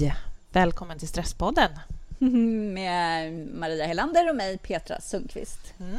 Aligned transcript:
Hej! 0.00 0.14
Välkommen 0.52 0.98
till 0.98 1.08
Stresspodden. 1.08 1.70
Med 2.74 3.32
Maria 3.46 3.86
Helander 3.86 4.30
och 4.30 4.36
mig, 4.36 4.58
Petra 4.58 5.00
Sundqvist. 5.00 5.74
Mm. 5.80 5.96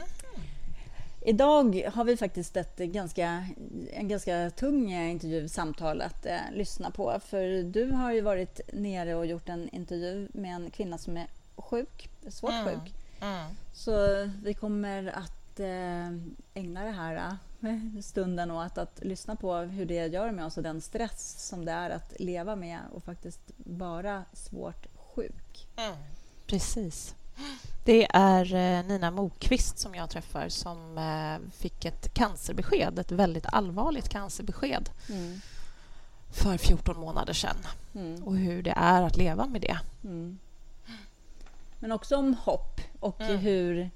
Idag 1.21 1.89
har 1.93 2.03
vi 2.03 2.17
faktiskt 2.17 2.57
ett 2.57 2.77
ganska, 2.77 3.45
en 3.93 4.07
ganska 4.07 4.49
tung 4.49 4.93
intervjusamtal 4.93 6.02
att 6.02 6.26
eh, 6.26 6.38
lyssna 6.53 6.91
på. 6.91 7.20
För 7.26 7.63
du 7.63 7.91
har 7.91 8.12
ju 8.12 8.21
varit 8.21 8.59
nere 8.73 9.16
och 9.16 9.26
gjort 9.26 9.49
en 9.49 9.70
intervju 9.70 10.27
med 10.34 10.55
en 10.55 10.70
kvinna 10.71 10.98
som 10.98 11.18
är 11.18 11.27
sjuk, 11.55 12.09
svårt 12.29 12.52
mm. 12.52 12.65
sjuk. 12.65 12.93
Mm. 13.21 13.45
Så 13.73 13.93
vi 14.43 14.54
kommer 14.54 15.07
att 15.07 15.59
eh, 15.59 16.07
ägna 16.54 16.84
det 16.84 16.91
här 16.91 17.15
eh, 17.15 17.34
stunden 18.01 18.51
åt 18.51 18.77
att 18.77 18.99
lyssna 19.01 19.35
på 19.35 19.55
hur 19.55 19.85
det 19.85 20.07
gör 20.07 20.31
med 20.31 20.45
oss 20.45 20.57
och 20.57 20.63
den 20.63 20.81
stress 20.81 21.47
som 21.47 21.65
det 21.65 21.71
är 21.71 21.89
att 21.89 22.13
leva 22.20 22.55
med 22.55 22.79
och 22.93 23.03
faktiskt 23.03 23.41
vara 23.57 24.25
svårt 24.34 24.87
sjuk. 24.95 25.67
Mm. 25.75 25.95
Precis. 26.47 27.15
Det 27.85 28.07
är 28.13 28.55
eh, 28.55 28.85
Nina 28.85 29.11
Mokvist 29.11 29.79
som 29.79 29.95
jag 29.95 30.09
träffar 30.09 30.49
som 30.49 30.97
eh, 30.97 31.51
fick 31.53 31.85
ett 31.85 32.13
cancerbesked, 32.13 32.99
ett 32.99 33.11
väldigt 33.11 33.45
allvarligt 33.45 34.09
cancerbesked 34.09 34.90
mm. 35.09 35.41
för 36.31 36.57
14 36.57 36.99
månader 36.99 37.34
sedan. 37.34 37.57
Mm. 37.96 38.23
Och 38.23 38.37
hur 38.37 38.63
det 38.63 38.73
är 38.75 39.01
att 39.01 39.18
leva 39.18 39.46
med 39.46 39.62
det. 39.62 39.79
Mm. 40.03 40.40
Men 41.79 41.91
också 41.91 42.18
om 42.18 42.34
hopp 42.34 42.81
och 42.99 43.21
mm. 43.21 43.37
hur, 43.37 43.90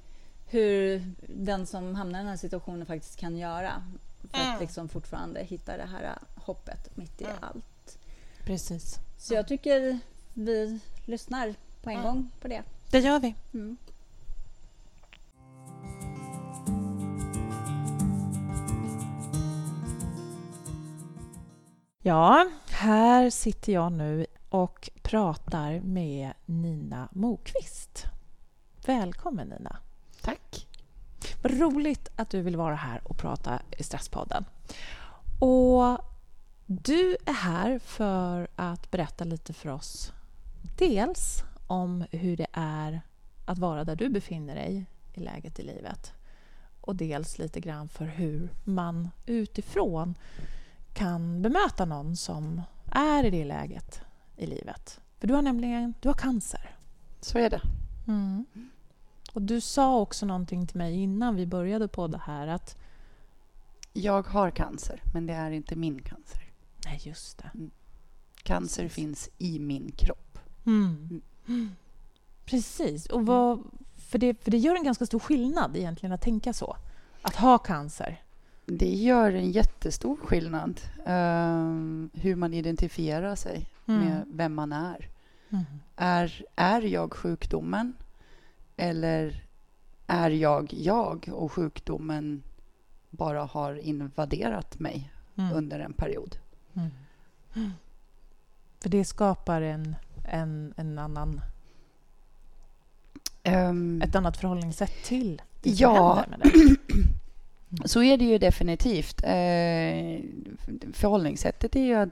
hur 0.56 1.03
den 1.28 1.67
som 1.67 1.95
hamnar 1.95 2.20
i 2.20 2.22
den 2.22 2.30
här 2.30 2.38
situationen 2.38 2.86
faktiskt 2.86 3.20
kan 3.20 3.38
göra 3.38 3.84
för 4.31 4.38
att 4.38 4.48
mm. 4.48 4.59
liksom 4.59 4.89
fortfarande 4.89 5.44
hitta 5.44 5.78
det 5.78 5.86
här 5.86 6.17
hoppet 6.36 6.97
mitt 6.97 7.22
i 7.22 7.23
mm. 7.23 7.36
allt. 7.42 7.97
Precis. 8.45 9.00
Så 9.17 9.34
jag 9.34 9.47
tycker 9.47 10.00
vi 10.34 10.80
lyssnar 11.06 11.56
på 11.81 11.89
en 11.89 12.02
gång 12.02 12.31
på 12.42 12.47
det. 12.47 12.64
Det 12.92 13.00
gör 13.00 13.20
vi. 13.20 13.36
Mm. 13.53 13.78
Ja, 22.02 22.50
här 22.69 23.30
sitter 23.30 23.73
jag 23.73 23.92
nu 23.92 24.25
och 24.50 24.90
pratar 25.02 25.80
med 25.80 26.34
Nina 26.45 27.09
Mokvist. 27.12 28.06
Välkommen 28.86 29.47
Nina. 29.47 29.80
Tack. 30.26 30.68
Vad 31.42 31.59
roligt 31.59 32.09
att 32.16 32.30
du 32.30 32.42
vill 32.42 32.58
vara 32.58 32.76
här 32.76 33.02
och 33.04 33.18
prata 33.18 33.62
i 33.78 33.84
Stresspodden. 33.84 34.45
Och 35.40 35.98
du 36.66 37.18
är 37.26 37.34
här 37.34 37.80
för 37.80 38.48
att 38.56 38.92
berätta 38.92 39.23
lite 39.23 39.53
för 39.53 39.70
oss. 39.70 40.14
Dels 40.78 41.44
om 41.68 42.06
hur 42.12 42.38
det 42.38 42.48
är 42.53 43.02
att 43.46 43.58
vara 43.58 43.84
där 43.84 43.96
du 43.96 44.09
befinner 44.09 44.56
dig 44.56 44.86
i 45.14 45.20
läget 45.20 45.59
i 45.59 45.64
livet. 45.64 46.14
Och 46.81 46.96
dels 46.96 47.38
lite 47.38 47.59
grann 47.59 47.90
för 47.90 48.06
hur 48.06 48.50
man 48.64 49.09
utifrån 49.26 50.16
kan 50.94 51.42
bemöta 51.42 51.86
någon 51.86 52.16
som 52.16 52.62
är 52.92 53.23
i 53.23 53.30
det 53.30 53.46
läget 53.46 54.02
i 54.35 54.46
livet. 54.46 55.00
För 55.19 55.28
du 55.28 55.34
har 55.34 55.41
nämligen 55.41 55.94
du 56.00 56.09
har 56.09 56.16
cancer. 56.16 56.75
Så 57.22 57.38
är 57.38 57.50
det. 57.50 57.62
Mm. 58.08 58.46
Och 59.35 59.41
du 59.41 59.62
sa 59.62 60.00
också 60.00 60.25
någonting 60.25 60.68
till 60.68 60.78
mig 60.78 60.96
innan 60.96 61.35
vi 61.35 61.46
började 61.46 61.88
på 61.88 62.07
det 62.07 62.22
här 62.25 62.47
att 62.47 62.78
jag 63.94 64.28
har 64.28 64.51
cancer, 64.51 65.03
men 65.13 65.25
det 65.25 65.34
är 65.34 65.51
inte 65.51 65.75
min 65.75 66.01
cancer. 66.01 66.41
Nej, 66.85 67.01
just 67.03 67.38
det. 67.38 67.51
Mm. 67.53 67.72
Cancer 68.44 68.84
Precis. 68.84 68.96
finns 68.96 69.29
i 69.38 69.59
min 69.59 69.91
kropp. 69.91 70.40
Mm. 70.66 71.22
Mm. 71.47 71.69
Precis. 72.46 73.06
Och 73.06 73.25
vad, 73.25 73.63
för, 73.96 74.19
det, 74.19 74.44
för 74.44 74.51
det 74.51 74.57
gör 74.57 74.75
en 74.75 74.84
ganska 74.84 75.06
stor 75.06 75.19
skillnad 75.19 75.78
egentligen 75.78 76.13
att 76.13 76.22
tänka 76.22 76.53
så. 76.53 76.78
Att 77.22 77.35
ha 77.35 77.57
cancer. 77.57 78.23
Det 78.66 78.96
gör 78.96 79.31
en 79.31 79.52
jättestor 79.52 80.17
skillnad 80.17 80.81
uh, 81.00 82.22
hur 82.22 82.35
man 82.35 82.53
identifierar 82.53 83.35
sig 83.35 83.69
mm. 83.85 84.00
med 84.02 84.25
vem 84.31 84.53
man 84.53 84.72
är. 84.72 85.09
Mm. 85.50 85.63
är. 85.96 86.46
Är 86.56 86.81
jag 86.81 87.13
sjukdomen? 87.13 87.94
Eller 88.78 89.44
är 90.08 90.30
jag 90.30 90.74
jag 90.74 91.30
och 91.34 91.52
sjukdomen 91.52 92.44
bara 93.09 93.44
har 93.44 93.75
invaderat 93.75 94.80
mig 94.80 95.12
mm. 95.36 95.53
under 95.53 95.80
en 95.80 95.94
period? 95.94 96.38
Mm. 96.74 97.72
För 98.80 98.90
det 98.90 99.06
skapar 99.06 99.62
en, 99.62 99.96
en, 100.25 100.74
en 100.78 101.00
annan... 101.00 101.41
Um, 103.44 104.02
ett 104.02 104.16
annat 104.16 104.38
förhållningssätt 104.38 105.03
till 105.03 105.41
det 105.62 105.69
Ja, 105.69 106.25
så 107.85 108.03
är 108.03 108.18
det 108.18 108.25
ju 108.25 108.38
definitivt. 108.38 109.24
Eh, 109.24 110.22
förhållningssättet 110.94 111.75
är 111.75 111.84
ju 111.84 111.94
att 111.94 112.09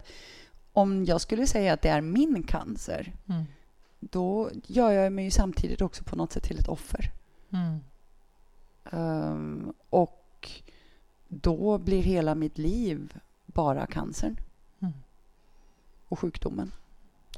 om 0.73 1.05
jag 1.05 1.21
skulle 1.21 1.47
säga 1.47 1.73
att 1.73 1.81
det 1.81 1.89
är 1.89 2.01
min 2.01 2.43
cancer 2.43 3.13
mm. 3.29 3.43
Då 4.11 4.49
gör 4.67 4.91
jag 4.91 5.13
mig 5.13 5.25
ju 5.25 5.31
samtidigt 5.31 5.81
också 5.81 6.03
på 6.03 6.15
något 6.15 6.31
sätt 6.31 6.43
till 6.43 6.59
ett 6.59 6.67
offer. 6.67 7.11
Mm. 7.49 7.79
Um, 8.91 9.73
och 9.89 10.51
då 11.27 11.77
blir 11.77 12.03
hela 12.03 12.35
mitt 12.35 12.57
liv 12.57 13.19
bara 13.45 13.85
cancern 13.85 14.37
mm. 14.79 14.93
och 16.07 16.19
sjukdomen. 16.19 16.71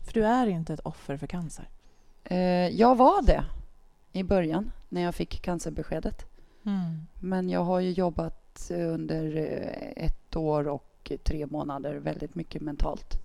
För 0.01 0.13
du 0.13 0.25
är 0.25 0.47
inte 0.47 0.73
ett 0.73 0.79
offer 0.79 1.17
för 1.17 1.27
cancer? 1.27 1.69
Uh, 2.31 2.69
jag 2.69 2.95
var 2.95 3.21
det 3.21 3.43
i 4.11 4.23
början, 4.23 4.71
när 4.89 5.01
jag 5.01 5.15
fick 5.15 5.41
cancerbeskedet. 5.41 6.25
Mm. 6.65 7.05
Men 7.19 7.49
jag 7.49 7.63
har 7.63 7.79
ju 7.79 7.91
jobbat 7.91 8.71
under 8.71 9.35
eh, 9.35 10.05
ett 10.05 10.35
år 10.35 10.67
och 10.67 11.11
tre 11.23 11.45
månader 11.45 11.95
väldigt 11.95 12.35
mycket 12.35 12.61
mentalt 12.61 13.21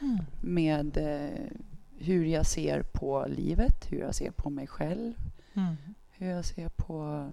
mm. 0.00 0.18
med 0.40 0.96
eh, 0.96 1.56
hur 2.00 2.24
jag 2.24 2.46
ser 2.46 2.82
på 2.82 3.26
livet, 3.28 3.92
hur 3.92 3.98
jag 3.98 4.14
ser 4.14 4.30
på 4.30 4.50
mig 4.50 4.66
själv, 4.66 5.14
mm. 5.54 5.76
hur 6.10 6.26
jag 6.30 6.44
ser 6.44 6.68
på 6.68 7.30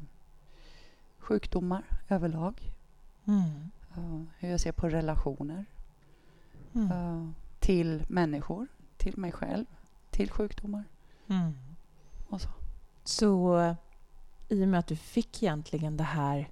sjukdomar 1.17 1.83
överlag. 2.09 2.61
Uh, 3.97 4.21
hur 4.39 4.49
jag 4.49 4.59
ser 4.59 4.71
på 4.71 4.89
relationer 4.89 5.65
uh, 6.75 7.29
till 7.59 8.05
människor, 8.09 8.67
till 8.97 9.17
mig 9.17 9.31
själv, 9.31 9.65
till 10.09 10.31
sjukdomar. 10.31 10.83
Och 12.27 12.41
så. 12.41 12.49
Så 13.03 13.59
i 14.49 14.63
och 14.63 14.67
med 14.67 14.79
att 14.79 14.87
du 14.87 14.95
fick 14.95 15.43
egentligen 15.43 15.97
det 15.97 16.03
här, 16.03 16.49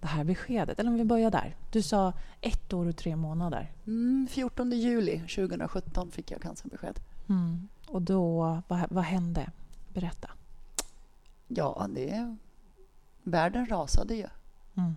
det 0.00 0.06
här 0.06 0.24
beskedet, 0.24 0.78
eller 0.78 0.90
om 0.90 0.96
vi 0.96 1.04
börjar 1.04 1.30
där. 1.30 1.56
Du 1.72 1.82
sa 1.82 2.12
ett 2.40 2.72
år 2.72 2.86
och 2.86 2.96
tre 2.96 3.16
månader. 3.16 3.72
Mm, 3.86 4.28
14 4.30 4.70
juli 4.70 5.18
2017 5.18 6.10
fick 6.10 6.30
jag 6.30 6.42
cancerbesked. 6.42 7.00
Mm. 7.28 7.68
Och 7.86 8.02
då, 8.02 8.38
vad, 8.68 8.86
vad 8.90 9.04
hände? 9.04 9.50
Berätta. 9.92 10.30
Ja, 11.48 11.88
det... 11.94 12.36
Världen 13.22 13.66
rasade 13.66 14.14
ju. 14.14 14.26
Mm. 14.74 14.94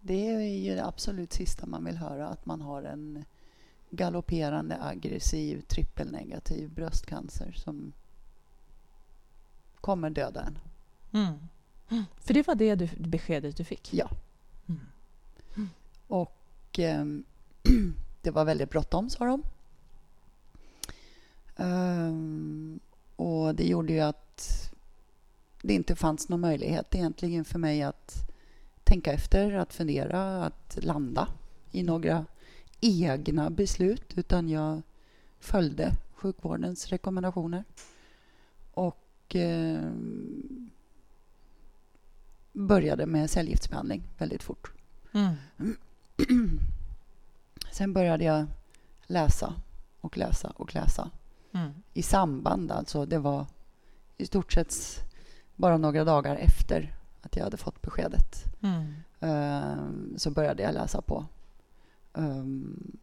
Det 0.00 0.28
är 0.28 0.40
ju 0.40 0.74
det 0.74 0.84
absolut 0.84 1.32
sista 1.32 1.66
man 1.66 1.84
vill 1.84 1.96
höra, 1.96 2.28
att 2.28 2.46
man 2.46 2.60
har 2.60 2.82
en 2.82 3.24
galopperande 3.90 4.82
aggressiv 4.82 5.60
trippelnegativ 5.60 6.70
bröstcancer 6.70 7.52
som 7.52 7.92
kommer 9.80 10.10
döda 10.10 10.42
en. 10.42 10.58
Mm. 11.12 12.04
För 12.16 12.34
det 12.34 12.46
var 12.46 12.54
det 12.54 12.74
du, 12.74 12.88
beskedet 12.96 13.56
du 13.56 13.64
fick? 13.64 13.94
Ja. 13.94 14.10
Mm. 14.68 15.68
Och 16.08 16.78
eh, 16.78 17.04
det 18.22 18.30
var 18.30 18.44
väldigt 18.44 18.70
bråttom, 18.70 19.10
sa 19.10 19.24
de. 19.24 19.42
Um, 21.62 22.80
och 23.16 23.54
det 23.54 23.64
gjorde 23.64 23.92
ju 23.92 24.00
att 24.00 24.70
det 25.62 25.74
inte 25.74 25.96
fanns 25.96 26.28
någon 26.28 26.40
möjlighet 26.40 26.94
egentligen 26.94 27.44
för 27.44 27.58
mig 27.58 27.82
att 27.82 28.14
tänka 28.84 29.12
efter, 29.12 29.52
att 29.52 29.74
fundera, 29.74 30.44
att 30.44 30.78
landa 30.82 31.28
i 31.70 31.82
några 31.82 32.26
egna 32.80 33.50
beslut 33.50 34.18
utan 34.18 34.48
jag 34.48 34.82
följde 35.40 35.92
sjukvårdens 36.14 36.88
rekommendationer. 36.88 37.64
Och 38.74 39.36
eh, 39.36 39.92
började 42.52 43.06
med 43.06 43.30
cellgiftsbehandling 43.30 44.02
väldigt 44.18 44.42
fort. 44.42 44.72
Mm. 45.12 45.34
Sen 47.72 47.92
började 47.92 48.24
jag 48.24 48.46
läsa 49.06 49.54
och 50.00 50.16
läsa 50.16 50.52
och 50.56 50.74
läsa. 50.74 51.10
Mm. 51.52 51.72
I 51.94 52.02
samband, 52.02 52.72
alltså. 52.72 53.06
Det 53.06 53.18
var 53.18 53.46
i 54.16 54.26
stort 54.26 54.52
sett 54.52 54.74
bara 55.56 55.76
några 55.76 56.04
dagar 56.04 56.36
efter 56.36 56.94
att 57.20 57.36
jag 57.36 57.44
hade 57.44 57.56
fått 57.56 57.82
beskedet. 57.82 58.44
Mm. 58.62 58.94
Um, 59.20 60.14
så 60.16 60.30
började 60.30 60.62
jag 60.62 60.74
läsa 60.74 61.02
på. 61.02 61.26
Um, 62.12 62.96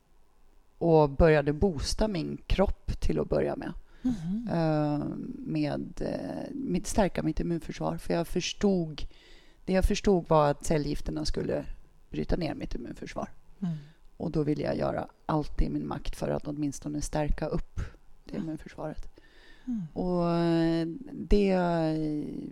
och 0.78 1.10
började 1.10 1.54
boosta 1.54 2.08
min 2.08 2.38
kropp 2.48 3.00
till 3.00 3.20
att 3.20 3.30
börja 3.30 3.56
med. 3.56 3.74
Mhm. 4.02 4.50
Eh, 4.52 5.06
med, 5.38 6.02
eh, 6.02 6.52
med 6.52 6.88
stärka 6.88 7.24
mitt 7.24 7.40
immunförsvar. 7.40 7.98
För 7.98 8.14
jag 8.14 8.28
förstod, 8.28 9.02
det 9.66 9.74
jag 9.74 9.86
förstod 9.86 10.30
var 10.30 10.50
att 10.50 10.66
cellgifterna 10.66 11.26
skulle 11.26 11.66
bryta 12.10 12.36
ner 12.36 12.56
mitt 12.56 12.76
immunförsvar. 12.76 13.30
Mm. 13.60 13.78
Och 14.18 14.32
då 14.32 14.44
ville 14.44 14.64
jag 14.64 14.78
göra 14.78 15.08
allt 15.26 15.62
i 15.62 15.70
min 15.70 15.88
makt 15.88 16.16
för 16.16 16.30
att 16.30 16.48
åtminstone 16.48 17.02
stärka 17.02 17.48
upp 17.48 17.80
det 18.32 18.38
Mm. 18.38 18.44
immunförsvaret. 18.48 19.10
Mm. 19.66 19.82
Och 19.94 20.32
eh, 20.32 20.88
det 21.14 21.56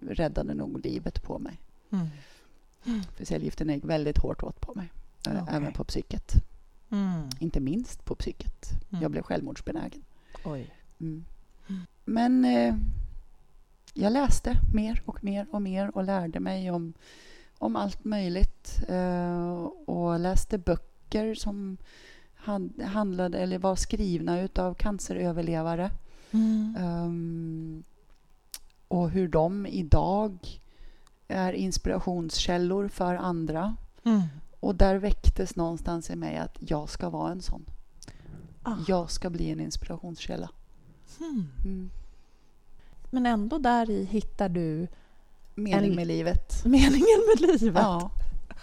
räddade 0.10 0.54
nog 0.54 0.86
livet 0.86 1.24
på 1.24 1.40
mig. 1.40 1.60
Mm. 1.92 2.08
För 3.16 3.26
cellgifterna 3.26 3.74
gick 3.76 3.86
väldigt 3.86 4.18
hårt 4.18 4.44
åt 4.44 4.62
på 4.62 4.74
mig. 4.76 4.92
eh, 5.28 5.44
Okej. 5.44 5.56
Även 5.56 5.74
på 5.74 5.84
psyket. 5.84 6.34
Mm. 6.92 7.30
Inte 7.40 7.60
minst 7.60 8.06
på 8.06 8.16
psyket. 8.16 8.70
Mm. 8.90 9.02
Jag 9.02 9.12
blev 9.12 9.22
självmordsbenägen. 9.24 10.04
Oj. 10.46 10.74
Mm. 11.00 11.26
Mm. 11.70 11.82
Men 12.06 12.46
eh, 12.46 12.76
jag 13.94 14.14
läste 14.14 14.54
mer 14.74 15.02
och 15.06 15.24
mer 15.24 15.48
och 15.52 15.62
mer 15.62 15.98
och 15.98 16.04
lärde 16.04 16.40
mig 16.40 16.72
om, 16.72 16.94
om 17.58 17.76
allt 17.76 18.06
möjligt. 18.06 18.84
Eh, 18.90 19.54
och 19.86 20.20
läste 20.20 20.58
böcker 20.58 21.36
som 21.36 21.78
hand, 22.48 22.82
handlade 22.82 23.38
eller 23.40 23.58
var 23.60 23.76
skrivna 23.76 24.42
utav 24.42 24.74
canceröverlevare. 24.74 25.92
Mm. 26.32 26.76
Ehm, 26.80 27.84
och 28.88 29.10
hur 29.10 29.28
de 29.28 29.66
idag 29.66 30.38
är 31.28 31.54
inspirationskällor 31.54 32.88
för 32.88 33.16
andra. 33.16 33.76
Mm. 34.04 34.22
Och 34.60 34.76
där 34.76 34.96
väcktes 34.96 35.56
någonstans 35.56 36.10
i 36.10 36.16
mig 36.16 36.38
att 36.38 36.58
jag 36.60 36.90
ska 36.90 37.10
vara 37.10 37.32
en 37.32 37.42
sån. 37.42 37.66
Ah. 38.64 38.76
Jag 38.88 39.12
ska 39.12 39.30
bli 39.30 39.52
en 39.52 39.60
inspirationskälla. 39.60 40.50
Mm. 41.20 41.48
Mm. 41.66 41.90
Men 43.10 43.26
ändå 43.26 43.58
där 43.58 43.90
i 43.90 44.04
hittar 44.06 44.50
du 44.50 44.88
Mening 45.56 45.90
En- 45.90 45.96
med 45.96 46.08
livet. 46.08 46.62
meningen 46.66 47.20
med 47.28 47.50
livet. 47.50 47.84
Ja. 47.84 48.12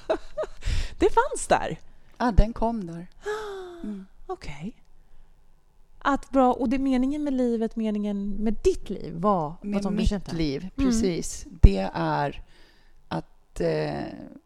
Det 0.98 1.10
fanns 1.10 1.46
där. 1.48 1.78
Ja, 2.18 2.32
den 2.32 2.52
kom 2.52 2.86
där. 2.86 3.06
Mm. 3.84 4.06
Okej. 4.26 4.76
Att 5.98 6.30
bra, 6.30 6.52
och 6.52 6.68
det 6.68 6.78
meningen 6.78 7.24
med 7.24 7.32
livet, 7.32 7.76
meningen 7.76 8.30
med 8.30 8.56
ditt 8.62 8.90
liv 8.90 9.14
var 9.16 9.54
Med 9.62 9.74
vad 9.74 9.82
som 9.82 9.92
du 9.92 9.96
mitt 9.96 10.08
kände? 10.08 10.32
liv, 10.32 10.70
precis. 10.76 11.46
Det 11.62 11.90
är 11.94 12.42
att, 13.08 13.60
eh, 13.60 14.02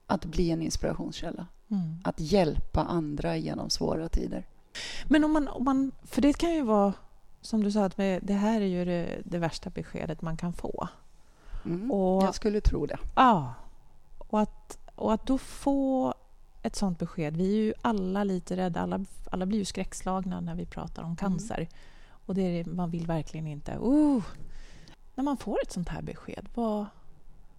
att 0.07 0.25
bli 0.25 0.51
en 0.51 0.63
inspirationskälla. 0.63 1.47
Mm. 1.71 1.97
Att 2.05 2.21
hjälpa 2.21 2.85
andra 2.85 3.37
genom 3.37 3.71
svåra 3.71 4.09
tider. 4.09 4.47
Men 5.07 5.25
om 5.25 5.33
man, 5.33 5.49
om 5.49 5.65
man... 5.65 5.93
För 6.05 6.23
det 6.23 6.33
kan 6.39 6.55
ju 6.55 6.63
vara, 6.63 6.93
som 7.41 7.63
du 7.65 7.73
sa, 7.73 7.85
att 7.85 7.97
det 7.97 8.35
här 8.41 8.61
är 8.61 8.67
ju 8.67 8.85
det, 8.85 9.23
det 9.25 9.39
värsta 9.39 9.71
beskedet 9.71 10.23
man 10.23 10.37
kan 10.37 10.53
få. 10.53 10.89
Mm. 11.65 11.91
Och- 11.93 12.23
Jag 12.23 12.35
skulle 12.35 12.61
tro 12.61 12.87
det. 12.87 12.99
Ja. 13.17 13.55
Och 14.19 14.41
att, 14.41 14.79
och 14.95 15.13
att 15.13 15.27
då 15.27 15.39
få 15.39 16.15
ett 16.63 16.77
sånt 16.77 16.99
besked. 16.99 17.37
Vi 17.37 17.53
är 17.53 17.63
ju 17.65 17.75
alla 17.83 18.25
lite 18.25 18.57
rädda. 18.57 18.81
Alla, 18.81 19.05
alla 19.31 19.47
blir 19.47 19.59
ju 19.59 19.65
skräckslagna 19.65 20.41
när 20.41 20.55
vi 20.55 20.67
pratar 20.67 21.03
om 21.03 21.17
cancer. 21.17 21.69
Och 22.27 22.35
det 22.35 22.43
är, 22.43 22.65
man 22.65 22.91
vill 22.91 23.07
verkligen 23.07 23.47
inte... 23.47 23.73
Uh, 23.77 24.23
när 25.15 25.25
man 25.25 25.37
får 25.37 25.59
ett 25.63 25.73
sånt 25.73 25.89
här 25.89 26.03
besked, 26.03 26.49
vad, 26.55 26.87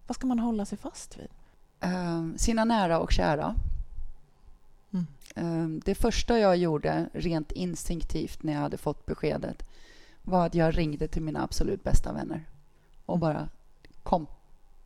vad 0.06 0.14
ska 0.14 0.26
man 0.26 0.38
hålla 0.38 0.64
sig 0.64 0.78
fast 0.78 1.18
vid? 1.18 1.28
Eh, 1.80 2.28
sina 2.36 2.64
nära 2.64 2.98
och 3.00 3.12
kära. 3.12 3.54
Mm. 4.92 5.06
Eh, 5.34 5.82
det 5.84 5.94
första 5.94 6.38
jag 6.38 6.56
gjorde 6.56 7.08
rent 7.12 7.52
instinktivt 7.52 8.42
när 8.42 8.52
jag 8.52 8.60
hade 8.60 8.76
fått 8.78 9.06
beskedet 9.06 9.62
var 10.22 10.46
att 10.46 10.54
jag 10.54 10.78
ringde 10.78 11.08
till 11.08 11.22
mina 11.22 11.42
absolut 11.42 11.84
bästa 11.84 12.12
vänner 12.12 12.44
och 13.06 13.16
Mm. 13.16 13.20
bara 13.20 13.48
kom. 14.02 14.26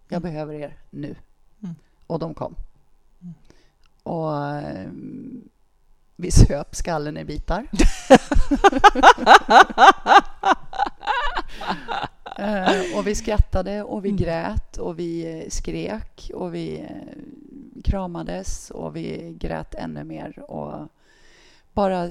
Jag 0.08 0.16
Mm. 0.22 0.32
behöver 0.32 0.54
er 0.54 0.76
nu. 0.90 1.16
Mm. 1.62 1.74
Och 2.06 2.18
de 2.18 2.34
kom. 2.34 2.54
Och 4.04 4.36
eh, 4.36 4.90
vi 6.16 6.30
söp 6.30 6.74
skallen 6.74 7.16
i 7.16 7.24
bitar. 7.24 7.66
Eh, 12.38 12.98
och 12.98 13.06
vi 13.06 13.14
skrattade 13.14 13.82
och 13.82 14.04
vi 14.04 14.08
Mm. 14.08 14.22
grät 14.22 14.76
och 14.76 14.98
vi 14.98 15.40
eh, 15.42 15.48
skrek 15.48 16.30
och 16.34 16.54
vi 16.54 16.88
kramades 17.84 18.70
och 18.70 18.96
vi 18.96 19.36
grät 19.38 19.74
ännu 19.74 20.04
mer 20.04 20.50
och 20.50 20.88
bara 21.72 22.10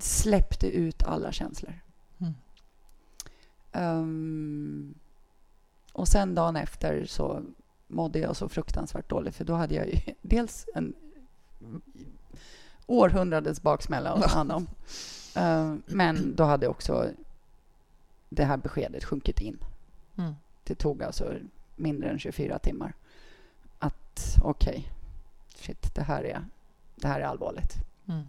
släppte 0.00 0.66
ut 0.66 1.02
alla 1.02 1.32
känslor. 1.32 1.72
Mm. 2.18 2.34
Ehm, 3.72 4.94
och 5.92 6.08
sen 6.08 6.34
dagen 6.34 6.56
efter 6.56 7.04
så 7.06 7.42
mådde 7.86 8.18
jag 8.18 8.36
så 8.36 8.48
fruktansvärt 8.48 9.10
dåligt 9.10 9.36
för 9.36 9.44
då 9.44 9.54
hade 9.54 9.74
jag 9.74 9.86
ju 9.86 10.00
dels 10.22 10.66
en 10.74 10.94
århundradets 12.86 13.62
baksmälla 13.62 14.10
att 14.10 14.22
ta 14.22 14.28
hand 14.28 14.52
om. 14.52 14.66
Ehm, 15.36 15.82
men 15.86 16.36
då 16.36 16.44
hade 16.44 16.68
också 16.68 17.10
det 18.28 18.44
här 18.44 18.56
beskedet 18.56 19.04
sjunkit 19.04 19.40
in. 19.40 19.58
Mm. 20.18 20.34
Det 20.64 20.74
tog 20.74 21.02
alltså 21.02 21.34
mindre 21.76 22.10
än 22.10 22.18
24 22.18 22.58
timmar. 22.58 22.94
Att 23.78 24.36
okej, 24.42 24.92
shit, 25.54 25.94
det 25.94 26.02
här, 26.02 26.24
är, 26.24 26.44
det 26.94 27.08
här 27.08 27.20
är 27.20 27.24
allvarligt. 27.24 27.74
Mm. 28.08 28.22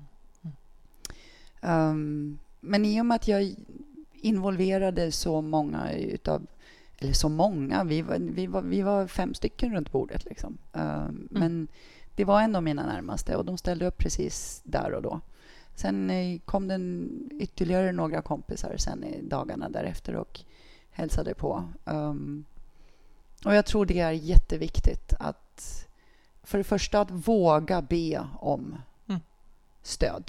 Ehm, 1.61 2.39
men 2.59 2.85
i 2.85 3.01
och 3.01 3.05
med 3.05 3.15
att 3.15 3.27
jag 3.27 3.55
involverade 4.13 5.11
så 5.11 5.41
många 5.41 5.91
utav 5.91 6.47
eller 6.97 7.13
så 7.13 7.29
många, 7.29 7.83
vi 7.83 8.01
var, 8.01 8.17
vi 8.19 8.47
var, 8.47 8.61
vi 8.61 8.81
var 8.81 9.07
fem 9.07 9.33
stycken 9.33 9.73
runt 9.73 9.91
bordet. 9.91 10.25
Liksom. 10.25 10.57
Ehm, 10.73 11.27
Men 11.31 11.67
det 12.17 12.25
var 12.25 12.41
ändå 12.41 12.61
mina 12.61 12.85
närmaste 12.85 13.35
och 13.35 13.45
de 13.45 13.57
ställde 13.57 13.85
upp 13.87 13.97
precis 13.97 14.61
där 14.63 14.93
och 14.93 15.01
då. 15.01 15.19
Sen 15.75 16.09
eh, 16.09 16.39
kom 16.45 16.67
det 16.67 16.73
en- 16.73 17.29
ytterligare 17.39 17.91
några 17.91 18.21
kompisar 18.21 18.77
sen 18.77 19.03
i 19.03 19.21
dagarna 19.21 19.69
därefter 19.69 20.15
och 20.15 20.39
hälsade 20.91 21.33
på. 21.33 21.63
Ehm, 21.85 22.45
och 23.45 23.55
jag 23.55 23.65
tror 23.65 23.85
det 23.85 23.99
är 23.99 24.11
jätteviktigt 24.11 25.13
att 25.19 25.87
för 26.43 26.57
det 26.57 26.63
första 26.63 27.01
att 27.01 27.11
våga 27.11 27.81
be 27.81 28.27
om 28.39 28.75
Mm. 29.07 29.21
stöd. 29.81 30.23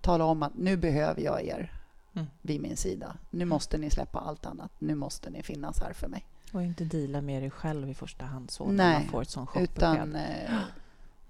Tala 0.00 0.24
om 0.24 0.42
att 0.42 0.54
nu 0.58 0.76
behöver 0.76 1.20
jag 1.22 1.42
er 1.44 1.72
Mm. 2.14 2.26
vid 2.42 2.60
min 2.60 2.76
sida. 2.76 3.16
Nu 3.30 3.44
måste 3.44 3.78
ni 3.78 3.90
släppa 3.90 4.18
allt 4.18 4.46
annat. 4.46 4.70
Nu 4.78 4.94
måste 4.94 5.30
ni 5.30 5.42
finnas 5.42 5.80
här 5.80 5.92
för 5.92 6.08
mig. 6.08 6.26
Och 6.52 6.62
inte 6.62 6.84
deala 6.84 7.20
med 7.20 7.42
dig 7.42 7.50
själv 7.50 7.90
i 7.90 7.94
första 7.94 8.24
hand 8.24 8.50
så 8.50 8.66
när 8.66 8.72
Nej, 8.72 8.98
man 8.98 9.08
får 9.08 9.22
ett 9.22 9.30
sånt. 9.30 9.50
Utan 9.56 10.16
eh, 10.16 10.62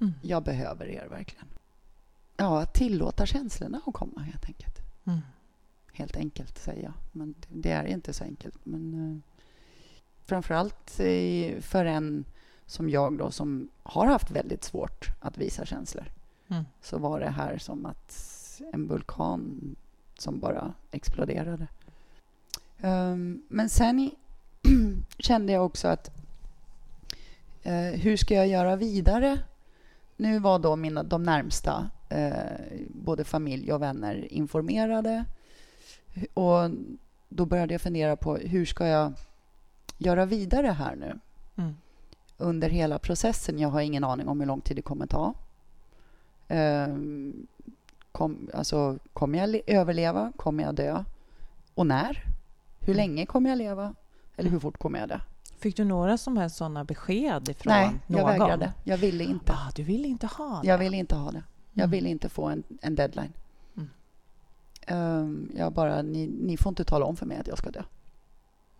Mm. 0.00 0.14
jag 0.22 0.42
behöver 0.42 0.86
er 0.86 1.06
verkligen. 1.10 1.46
Ja, 2.36 2.64
tillåta 2.66 3.26
känslorna 3.26 3.80
att 3.86 3.94
komma 3.94 4.20
helt 4.20 4.44
enkelt. 4.46 4.78
Mm. 5.04 5.18
Helt 5.92 6.16
enkelt 6.16 6.58
säger 6.58 6.82
jag. 6.82 6.92
Men 7.12 7.34
det 7.48 7.70
är 7.70 7.84
inte 7.84 8.12
så 8.12 8.24
enkelt. 8.24 8.54
Men 8.64 8.94
eh, 8.94 9.18
framförallt 10.24 10.90
för 11.60 11.84
en 11.84 12.24
som 12.66 12.90
jag 12.90 13.18
då 13.18 13.30
som 13.30 13.68
har 13.82 14.06
haft 14.06 14.30
väldigt 14.30 14.64
svårt 14.64 15.06
att 15.20 15.38
visa 15.38 15.66
känslor. 15.66 16.04
Mm. 16.48 16.64
Så 16.80 16.98
var 16.98 17.20
det 17.20 17.30
här 17.30 17.58
som 17.58 17.86
att 17.86 18.28
en 18.72 18.88
vulkan 18.88 19.76
som 20.18 20.40
bara 20.40 20.74
exploderade. 20.90 21.66
Ehm, 22.80 23.42
men 23.48 23.68
sen 23.68 24.10
kände 25.22 25.52
jag 25.52 25.64
också 25.66 25.88
att 25.88 26.10
eh, 27.62 27.74
hur 28.00 28.16
ska 28.16 28.34
jag 28.34 28.46
göra 28.48 28.76
vidare? 28.76 29.38
Nu 30.16 30.38
var 30.38 30.58
då 30.58 30.76
mina, 30.76 31.02
de 31.02 31.22
närmsta, 31.22 31.90
eh, 32.08 32.32
både 32.88 33.24
familj 33.24 33.72
och 33.72 33.82
vänner, 33.82 34.32
informerade. 34.32 35.24
Och 36.34 36.70
då 37.28 37.46
började 37.46 37.74
jag 37.74 37.80
fundera 37.80 38.16
på 38.16 38.36
hur 38.36 38.66
ska 38.66 38.86
jag 38.86 39.12
göra 39.98 40.24
vidare 40.26 40.66
här 40.66 40.96
nu 40.96 41.18
Mm. 41.56 41.74
under 42.38 42.70
hela 42.70 42.98
processen. 42.98 43.58
Jag 43.58 43.68
har 43.68 43.80
ingen 43.80 44.04
aning 44.04 44.28
om 44.28 44.40
hur 44.40 44.46
lång 44.46 44.60
tid 44.60 44.76
det 44.76 44.82
kommer 44.82 45.06
ta. 45.06 45.34
Ehm, 46.48 47.46
kom, 48.12 48.50
alltså, 48.54 48.98
kommer 49.12 49.38
jag 49.38 49.48
le- 49.50 49.62
överleva? 49.66 50.32
Kommer 50.36 50.64
jag 50.64 50.74
dö? 50.74 51.04
Och 51.74 51.86
när? 51.86 52.24
Hur 52.80 52.94
Mm. 52.94 52.96
länge 52.96 53.26
kommer 53.26 53.50
jag 53.50 53.58
leva? 53.58 53.94
Eller 54.36 54.50
hur 54.50 54.58
fort 54.58 54.78
kommer 54.78 54.98
jag 54.98 55.08
dö? 55.08 55.20
Fick 55.58 55.76
du 55.76 55.84
några 55.84 56.18
som 56.18 56.36
helst 56.36 56.56
sådana 56.56 56.84
besked 56.84 57.48
ifrån 57.48 57.72
Nej, 57.72 57.90
någon? 58.06 58.18
jag 58.18 58.26
vägrade. 58.26 58.72
Jag 58.84 58.98
ville 58.98 59.24
inte. 59.24 59.52
Ah, 59.52 59.70
du 59.74 59.82
ville 59.82 60.08
inte 60.08 60.26
ha 60.26 60.60
det? 60.62 60.68
Jag 60.68 60.78
ville 60.78 60.96
inte 60.96 61.14
ha 61.16 61.30
det. 61.30 61.42
Jag 61.72 61.82
Mm. 61.84 61.90
ville 61.90 62.08
inte 62.08 62.28
få 62.28 62.44
en, 62.48 62.62
en 62.82 62.94
deadline. 62.94 63.32
Mm. 63.76 63.88
Ehm, 64.86 65.50
jag 65.56 65.72
bara, 65.72 66.02
ni, 66.02 66.26
ni 66.26 66.56
får 66.56 66.70
inte 66.70 66.84
tala 66.84 67.04
om 67.04 67.16
för 67.16 67.26
mig 67.26 67.38
att 67.38 67.46
jag 67.46 67.58
ska 67.58 67.70
dö. 67.70 67.82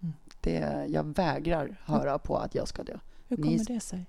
Mm. 0.01 0.13
Det, 0.41 0.87
jag 0.89 1.05
vägrar 1.17 1.77
höra 1.85 2.19
på 2.19 2.37
att 2.37 2.55
jag 2.55 2.69
ska 2.69 2.83
dö. 2.83 2.97
Hur 3.29 3.37
Ni- 3.37 3.43
kommer 3.43 3.65
det 3.65 3.81
sig? 3.81 4.07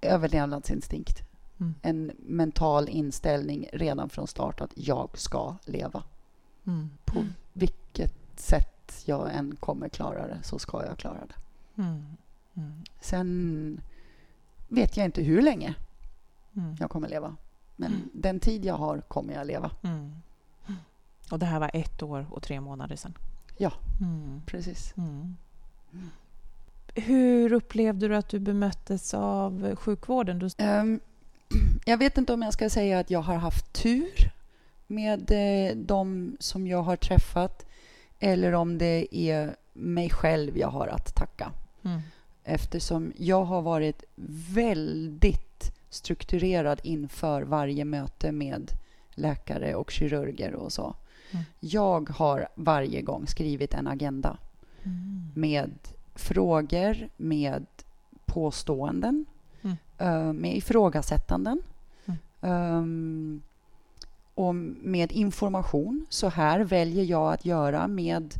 Överlevnadsinstinkt. 0.00 1.22
mm. 1.60 1.74
en 1.82 2.12
mental 2.18 2.88
inställning 2.88 3.66
redan 3.72 4.08
från 4.08 4.26
start 4.26 4.60
att 4.60 4.72
jag 4.74 5.18
ska 5.18 5.56
leva. 5.64 6.02
Mm. 6.66 6.90
På 7.04 7.24
vilket 7.52 8.14
sätt 8.40 8.73
jag 9.04 9.34
än 9.34 9.56
kommer 9.56 9.88
klara 9.88 10.26
det 10.26 10.38
så 10.42 10.58
ska 10.58 10.84
jag 10.84 10.98
klara 10.98 11.20
det. 11.26 11.34
Mm. 11.82 12.04
Mm. 12.54 12.72
Sen 13.00 13.80
vet 14.68 14.96
jag 14.96 15.04
inte 15.04 15.22
hur 15.22 15.42
länge 15.42 15.74
mm. 16.56 16.76
jag 16.80 16.90
kommer 16.90 17.08
leva. 17.08 17.36
Men 17.76 17.92
mm. 17.92 18.08
den 18.12 18.40
tid 18.40 18.64
jag 18.64 18.74
har 18.74 19.00
kommer 19.00 19.34
jag 19.34 19.46
leva. 19.46 19.70
Mm. 19.82 20.12
Och 21.30 21.38
det 21.38 21.46
här 21.46 21.60
var 21.60 21.70
ett 21.74 22.02
år 22.02 22.26
och 22.30 22.42
tre 22.42 22.60
månader 22.60 22.96
sedan? 22.96 23.14
Ja, 23.56 23.72
precis. 24.46 24.94
Hur 26.94 27.52
upplevde 27.52 28.08
du 28.08 28.16
att 28.16 28.28
du 28.28 28.38
bemöttes 28.38 29.14
av 29.14 29.76
sjukvården? 29.76 30.38
Du... 30.38 30.64
Um, 30.64 31.00
jag 31.84 31.98
vet 31.98 32.18
inte 32.18 32.32
om 32.32 32.42
jag 32.42 32.52
ska 32.52 32.70
säga 32.70 32.98
att 32.98 33.10
jag 33.10 33.20
har 33.20 33.36
haft 33.36 33.72
tur 33.72 34.32
med 34.86 35.30
eh, 35.30 35.76
de 35.76 36.36
som 36.40 36.66
jag 36.66 36.82
har 36.82 36.96
träffat 36.96 37.66
eller 38.24 38.52
om 38.52 38.78
det 38.78 39.16
är 39.16 39.56
mig 39.72 40.10
själv 40.10 40.58
jag 40.58 40.68
har 40.68 40.86
att 40.86 41.14
tacka. 41.14 41.52
Mm. 41.82 42.00
Eftersom 42.44 43.12
jag 43.16 43.44
har 43.44 43.62
varit 43.62 44.04
väldigt 44.54 45.72
strukturerad 45.90 46.80
inför 46.82 47.42
varje 47.42 47.84
möte 47.84 48.32
med 48.32 48.70
läkare 49.14 49.74
och 49.74 49.90
kirurger 49.90 50.54
och 50.54 50.72
så. 50.72 50.94
Mm. 51.30 51.44
Jag 51.60 52.10
har 52.10 52.48
varje 52.54 53.02
gång 53.02 53.26
skrivit 53.26 53.74
en 53.74 53.86
agenda 53.86 54.36
mm. 54.82 55.32
med 55.34 55.72
frågor, 56.14 57.08
med 57.16 57.66
påståenden, 58.26 59.24
mm. 59.62 59.76
uh, 60.00 60.32
med 60.32 60.56
ifrågasättanden 60.56 61.62
um, 62.40 63.42
och 64.34 64.54
med 64.54 65.12
information. 65.12 66.06
Så 66.08 66.28
här 66.28 66.60
väljer 66.60 67.04
jag 67.04 67.32
att 67.32 67.44
göra 67.44 67.88
med 67.88 68.34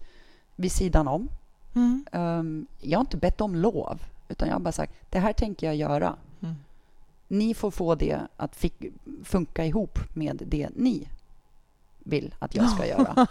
vid 0.56 0.72
sidan 0.72 1.08
om. 1.08 1.28
Mm. 1.74 2.04
Um, 2.12 2.66
jag 2.80 2.98
har 2.98 3.04
inte 3.04 3.16
bett 3.16 3.40
om 3.40 3.54
lov, 3.54 4.02
utan 4.28 4.48
jag 4.48 4.54
har 4.54 4.60
bara 4.60 4.72
sagt 4.72 4.94
det 5.10 5.18
här 5.18 5.32
tänker 5.32 5.66
jag 5.66 5.76
göra. 5.76 6.16
Mm. 6.40 6.54
Ni 7.28 7.54
får 7.54 7.70
få 7.70 7.94
det 7.94 8.20
att 8.36 8.56
fick, 8.56 8.74
funka 9.24 9.64
ihop 9.64 9.98
med 10.14 10.42
det 10.46 10.68
ni 10.74 11.08
vill 11.98 12.34
att 12.38 12.54
jag 12.54 12.70
ska 12.70 12.86
göra. 12.96 13.26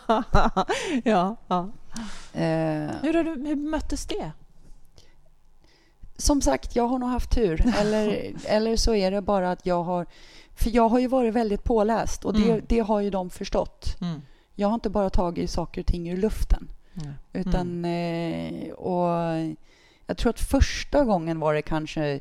ja, 1.03 1.35
ja. 1.47 1.69
Uh, 2.35 2.91
hur, 3.01 3.13
har 3.13 3.23
du, 3.23 3.47
hur 3.47 3.55
möttes 3.55 4.05
det? 4.05 4.31
Som 6.23 6.41
sagt, 6.41 6.75
jag 6.75 6.87
har 6.87 6.99
nog 6.99 7.09
haft 7.09 7.31
tur. 7.31 7.73
Eller, 7.79 8.33
eller 8.45 8.75
så 8.75 8.95
är 8.95 9.11
det 9.11 9.21
bara 9.21 9.51
att 9.51 9.65
jag 9.65 9.83
har... 9.83 10.05
För 10.55 10.69
jag 10.75 10.89
har 10.89 10.99
ju 10.99 11.07
varit 11.07 11.33
väldigt 11.33 11.63
påläst 11.63 12.25
och 12.25 12.33
det, 12.33 12.51
mm. 12.51 12.65
det 12.67 12.79
har 12.79 12.99
ju 12.99 13.09
de 13.09 13.29
förstått. 13.29 13.97
Mm. 14.01 14.21
Jag 14.55 14.67
har 14.67 14.73
inte 14.73 14.89
bara 14.89 15.09
tagit 15.09 15.49
saker 15.49 15.81
och 15.81 15.87
ting 15.87 16.09
ur 16.09 16.17
luften. 16.17 16.67
Mm. 16.93 17.13
Utan, 17.33 17.85
eh, 17.85 18.73
och 18.73 19.09
jag 20.07 20.17
tror 20.17 20.29
att 20.29 20.39
första 20.39 21.05
gången 21.05 21.39
var 21.39 21.53
det 21.53 21.61
kanske 21.61 22.19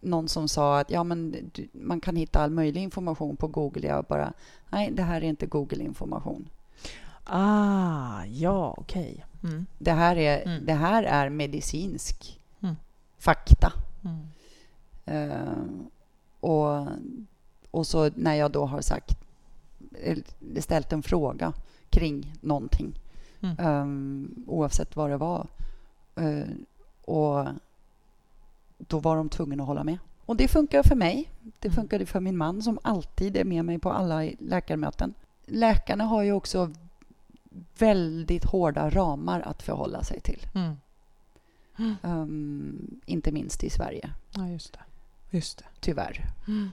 någon 0.00 0.28
som 0.28 0.48
sa 0.48 0.78
att 0.78 0.90
ja, 0.90 1.04
men 1.04 1.50
man 1.72 2.00
kan 2.00 2.16
hitta 2.16 2.40
all 2.40 2.50
möjlig 2.50 2.82
information 2.82 3.36
på 3.36 3.46
Google. 3.46 3.86
Jag 3.86 4.04
bara, 4.04 4.32
nej, 4.70 4.90
det 4.92 5.02
här 5.02 5.20
är 5.20 5.28
inte 5.28 5.46
Google-information. 5.46 6.48
Ah, 7.24 8.24
ja, 8.24 8.74
okej. 8.78 9.24
Okay. 9.38 9.50
Mm. 9.50 9.66
Det, 9.78 9.92
här 9.92 10.16
är, 10.16 10.42
mm. 10.46 10.66
det 10.66 10.74
här 10.74 11.02
är 11.02 11.28
medicinsk 11.28 12.37
mm. 13.18 13.24
fakta. 13.24 13.72
Uh, 15.10 15.64
och, 16.40 16.86
och 17.70 17.86
så 17.86 18.10
när 18.14 18.34
jag 18.34 18.50
då 18.50 18.66
har 18.66 18.80
sagt, 18.80 19.18
ställt 20.58 20.92
en 20.92 21.02
fråga 21.02 21.52
kring 21.90 22.34
någonting 22.40 22.94
Mm. 23.40 23.56
Um, 23.66 24.44
oavsett 24.46 24.96
vad 24.96 25.10
det 25.10 25.16
var. 25.16 25.46
Uh, 26.20 26.44
och 27.04 27.46
då 28.78 28.98
var 28.98 29.16
de 29.16 29.28
tvungna 29.28 29.62
att 29.62 29.66
hålla 29.66 29.84
med. 29.84 29.98
Och 30.26 30.36
det 30.36 30.48
funkar 30.48 30.82
för 30.82 30.96
mig. 30.96 31.30
Det 31.58 31.68
mm. 31.68 31.76
funkade 31.76 32.06
för 32.06 32.20
min 32.20 32.36
man 32.36 32.62
som 32.62 32.78
alltid 32.82 33.36
är 33.36 33.44
med 33.44 33.64
mig 33.64 33.78
på 33.78 33.92
alla 33.92 34.30
läkarmöten. 34.38 35.14
Läkarna 35.46 36.04
har 36.04 36.22
ju 36.22 36.32
också 36.32 36.70
väldigt 37.78 38.44
hårda 38.44 38.90
ramar 38.90 39.40
att 39.40 39.62
förhålla 39.62 40.02
sig 40.02 40.20
till. 40.20 40.46
Mm. 40.54 40.76
Um, 42.02 43.00
inte 43.06 43.32
minst 43.32 43.64
i 43.64 43.70
Sverige. 43.70 44.10
Ja, 44.30 44.48
just 44.48 44.72
det. 44.72 44.80
Just 45.30 45.58
det. 45.58 45.64
Tyvärr. 45.80 46.24
Mm. 46.48 46.70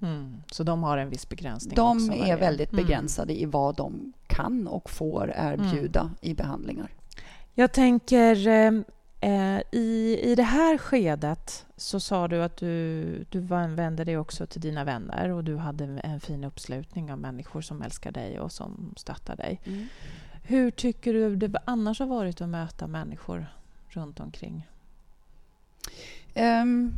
Mm. 0.00 0.42
Så 0.50 0.62
de 0.62 0.82
har 0.82 0.98
en 0.98 1.10
viss 1.10 1.28
begränsning? 1.28 1.74
De 1.74 1.96
också, 1.96 2.12
är 2.12 2.36
väldigt 2.36 2.72
mm. 2.72 2.84
begränsade 2.84 3.40
i 3.40 3.44
vad 3.44 3.76
de 3.76 4.12
kan 4.26 4.68
och 4.68 4.90
får 4.90 5.32
erbjuda 5.36 6.00
mm. 6.00 6.14
i 6.20 6.34
behandlingar. 6.34 6.90
Jag 7.54 7.72
tänker, 7.72 8.46
eh, 8.46 8.72
eh, 9.20 9.62
i, 9.72 10.18
i 10.22 10.34
det 10.34 10.42
här 10.42 10.78
skedet 10.78 11.66
så 11.76 12.00
sa 12.00 12.28
du 12.28 12.42
att 12.42 12.56
du, 12.56 13.24
du 13.28 13.40
vände 13.40 14.04
dig 14.04 14.18
också 14.18 14.46
till 14.46 14.60
dina 14.60 14.84
vänner 14.84 15.28
och 15.28 15.44
du 15.44 15.56
hade 15.56 15.84
en 15.84 16.20
fin 16.20 16.44
uppslutning 16.44 17.12
av 17.12 17.18
människor 17.18 17.60
som 17.60 17.82
älskar 17.82 18.12
dig 18.12 18.40
och 18.40 18.52
som 18.52 18.94
stöttar 18.96 19.36
dig. 19.36 19.60
Mm. 19.64 19.86
Hur 20.42 20.70
tycker 20.70 21.12
du 21.12 21.36
det 21.36 21.52
annars 21.64 22.00
har 22.00 22.06
varit 22.06 22.40
att 22.40 22.48
möta 22.48 22.86
människor 22.86 23.46
runt 23.98 24.20
omkring? 24.20 24.68
Um, 26.34 26.94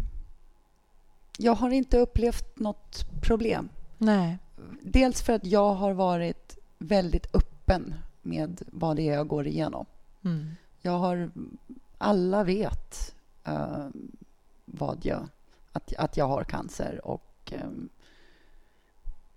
jag 1.38 1.54
har 1.54 1.70
inte 1.70 1.98
upplevt 1.98 2.58
något 2.58 3.06
problem. 3.22 3.68
Nej. 3.98 4.38
Dels 4.82 5.22
för 5.22 5.32
att 5.32 5.44
jag 5.44 5.74
har 5.74 5.92
varit 5.92 6.58
väldigt 6.78 7.34
öppen 7.34 7.94
med 8.22 8.62
vad 8.66 8.96
det 8.96 9.08
är 9.08 9.14
jag 9.14 9.28
går 9.28 9.46
igenom. 9.46 9.86
Mm. 10.24 10.50
Jag 10.80 10.98
har... 10.98 11.30
Alla 11.98 12.44
vet 12.44 13.14
uh, 13.48 13.88
vad 14.64 14.98
jag, 15.02 15.28
att, 15.72 15.94
att 15.94 16.16
jag 16.16 16.28
har 16.28 16.44
cancer 16.44 17.06
och 17.06 17.52
um, 17.64 17.88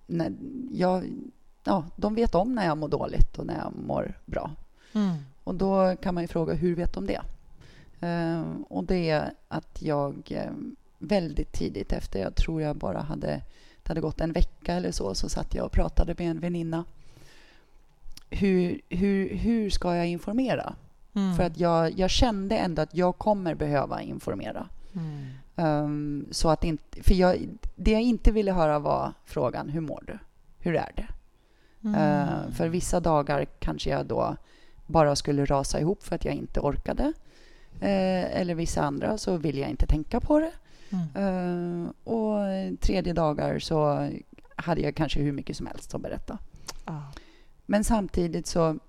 när 0.07 0.33
jag, 0.71 1.11
ja, 1.63 1.85
de 1.95 2.15
vet 2.15 2.35
om 2.35 2.55
när 2.55 2.65
jag 2.65 2.77
mår 2.77 2.87
dåligt 2.87 3.37
och 3.37 3.45
när 3.45 3.57
jag 3.57 3.73
mår 3.75 4.19
bra. 4.25 4.51
Mm. 4.93 5.17
Och 5.43 5.55
då 5.55 5.95
kan 5.95 6.13
man 6.13 6.23
ju 6.23 6.27
fråga 6.27 6.53
hur 6.53 6.75
vet 6.75 6.93
de 6.93 7.07
det? 7.07 7.21
Uh, 8.03 8.61
och 8.69 8.83
det 8.83 9.09
är 9.09 9.33
att 9.47 9.81
jag 9.81 10.45
um, 10.47 10.75
väldigt 10.99 11.51
tidigt 11.51 11.93
efter, 11.93 12.19
jag 12.19 12.35
tror 12.35 12.61
jag 12.61 12.75
bara 12.75 13.01
hade, 13.01 13.27
det 13.83 13.87
hade 13.87 14.01
gått 14.01 14.21
en 14.21 14.31
vecka 14.31 14.73
eller 14.73 14.91
så, 14.91 15.15
så 15.15 15.29
satt 15.29 15.55
jag 15.55 15.65
och 15.65 15.71
pratade 15.71 16.15
med 16.17 16.31
en 16.31 16.39
väninna. 16.39 16.85
Hur, 18.29 18.81
hur, 18.89 19.35
hur 19.35 19.69
ska 19.69 19.95
jag 19.95 20.07
informera? 20.07 20.75
Mm. 21.13 21.35
För 21.35 21.43
att 21.43 21.59
jag, 21.59 21.99
jag 21.99 22.09
kände 22.09 22.57
ändå 22.57 22.81
att 22.81 22.95
jag 22.95 23.17
kommer 23.17 23.55
behöva 23.55 24.01
informera. 24.01 24.67
Mm. 24.95 25.25
Um, 25.55 26.27
så 26.31 26.49
att 26.49 26.63
inte, 26.63 27.03
för 27.03 27.13
jag, 27.13 27.47
det 27.75 27.91
jag 27.91 28.01
inte 28.01 28.31
ville 28.31 28.51
höra 28.51 28.79
var 28.79 29.13
frågan 29.25 29.69
hur 29.69 29.81
mår 29.81 30.03
du? 30.07 30.19
Hur 30.59 30.75
är 30.75 30.91
det? 30.95 31.07
Mm. 31.83 32.01
Uh, 32.01 32.51
för 32.51 32.67
vissa 32.67 32.99
dagar 32.99 33.45
kanske 33.59 33.89
jag 33.89 34.05
då 34.05 34.35
bara 34.87 35.15
skulle 35.15 35.45
rasa 35.45 35.79
ihop 35.79 36.03
för 36.03 36.15
att 36.15 36.25
jag 36.25 36.33
inte 36.33 36.59
orkade. 36.59 37.13
Uh, 37.81 38.39
eller 38.39 38.55
vissa 38.55 38.81
andra 38.81 39.17
så 39.17 39.37
vill 39.37 39.57
jag 39.57 39.69
inte 39.69 39.87
tänka 39.87 40.19
på 40.19 40.39
det. 40.39 40.51
Uh, 41.19 41.89
och 42.03 42.37
tredje 42.79 43.13
dagar 43.13 43.59
så 43.59 44.09
hade 44.55 44.81
jag 44.81 44.95
kanske 44.95 45.19
hur 45.19 45.31
mycket 45.31 45.57
som 45.57 45.67
helst 45.67 45.95
att 45.95 46.01
berätta. 46.01 46.37
Ah. 46.85 47.01
Men 47.65 47.83
samtidigt 47.83 48.47
så 48.47 48.79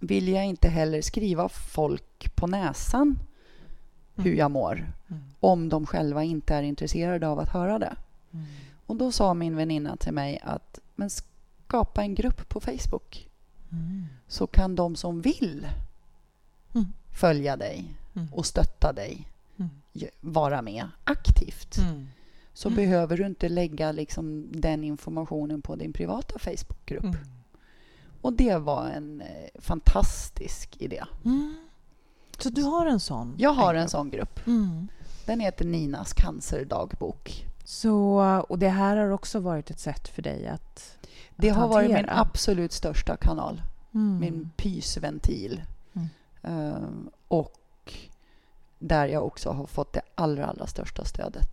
vill 0.00 0.28
jag 0.28 0.46
inte 0.46 0.68
heller 0.68 1.02
skriva 1.02 1.48
folk 1.48 2.34
på 2.34 2.46
näsan 2.46 3.02
mm. 3.02 4.24
hur 4.24 4.36
jag 4.36 4.50
mår 4.50 4.92
mm. 5.08 5.22
om 5.40 5.68
de 5.68 5.86
själva 5.86 6.24
inte 6.24 6.54
är 6.54 6.62
intresserade 6.62 7.28
av 7.28 7.38
att 7.38 7.48
höra 7.48 7.78
det. 7.78 7.96
Mm. 8.32 8.46
Och 8.86 8.96
Då 8.96 9.12
sa 9.12 9.34
min 9.34 9.56
väninna 9.56 9.96
till 9.96 10.12
mig 10.12 10.40
att 10.42 10.78
men 10.94 11.10
skapa 11.10 12.02
en 12.02 12.14
grupp 12.14 12.48
på 12.48 12.60
Facebook 12.60 13.28
mm. 13.72 14.06
så 14.28 14.46
kan 14.46 14.76
de 14.76 14.96
som 14.96 15.20
vill 15.20 15.58
mm. 15.58 15.85
Följa 17.16 17.56
dig 17.56 17.94
mm. 18.14 18.28
och 18.32 18.46
stötta 18.46 18.92
dig 18.92 19.28
vara 20.20 20.62
med 20.62 20.88
aktivt. 21.04 21.78
Mm. 21.78 22.08
Så 22.52 22.68
mm. 22.68 22.76
behöver 22.76 23.16
du 23.16 23.26
inte 23.26 23.48
lägga 23.48 23.92
liksom 23.92 24.48
den 24.52 24.84
informationen 24.84 25.62
på 25.62 25.76
din 25.76 25.92
privata 25.92 26.38
Facebookgrupp. 26.38 27.04
Mm. 27.04 27.16
Och 28.20 28.32
det 28.32 28.56
var 28.56 28.88
en 28.88 29.20
eh, 29.20 29.60
fantastisk 29.60 30.76
idé. 30.78 31.04
Mm. 31.24 31.56
Så 32.38 32.50
du 32.50 32.62
har 32.62 32.86
en 32.86 33.00
sån? 33.00 33.34
Jag 33.38 33.50
har 33.50 33.74
en 33.74 33.88
sån 33.88 34.10
grupp. 34.10 34.46
Mm. 34.46 34.88
Den 35.24 35.40
heter 35.40 35.64
Ninas 35.64 36.12
cancerdagbok. 36.12 37.46
Så, 37.64 38.20
och 38.48 38.58
det 38.58 38.68
här 38.68 38.96
har 38.96 39.10
också 39.10 39.40
varit 39.40 39.70
ett 39.70 39.80
sätt 39.80 40.08
för 40.08 40.22
dig 40.22 40.46
att 40.46 40.98
Det 41.36 41.50
att 41.50 41.56
har 41.56 41.62
hantera. 41.62 41.82
varit 41.82 41.96
min 41.96 42.08
absolut 42.08 42.72
största 42.72 43.16
kanal. 43.16 43.62
Mm. 43.94 44.18
Min 44.20 44.50
pysventil. 44.56 45.62
Uh, 46.46 46.88
och 47.28 47.52
där 48.78 49.06
jag 49.08 49.26
också 49.26 49.50
har 49.50 49.66
fått 49.66 49.92
det 49.92 50.00
allra, 50.14 50.46
allra 50.46 50.66
största 50.66 51.04
stödet. 51.04 51.52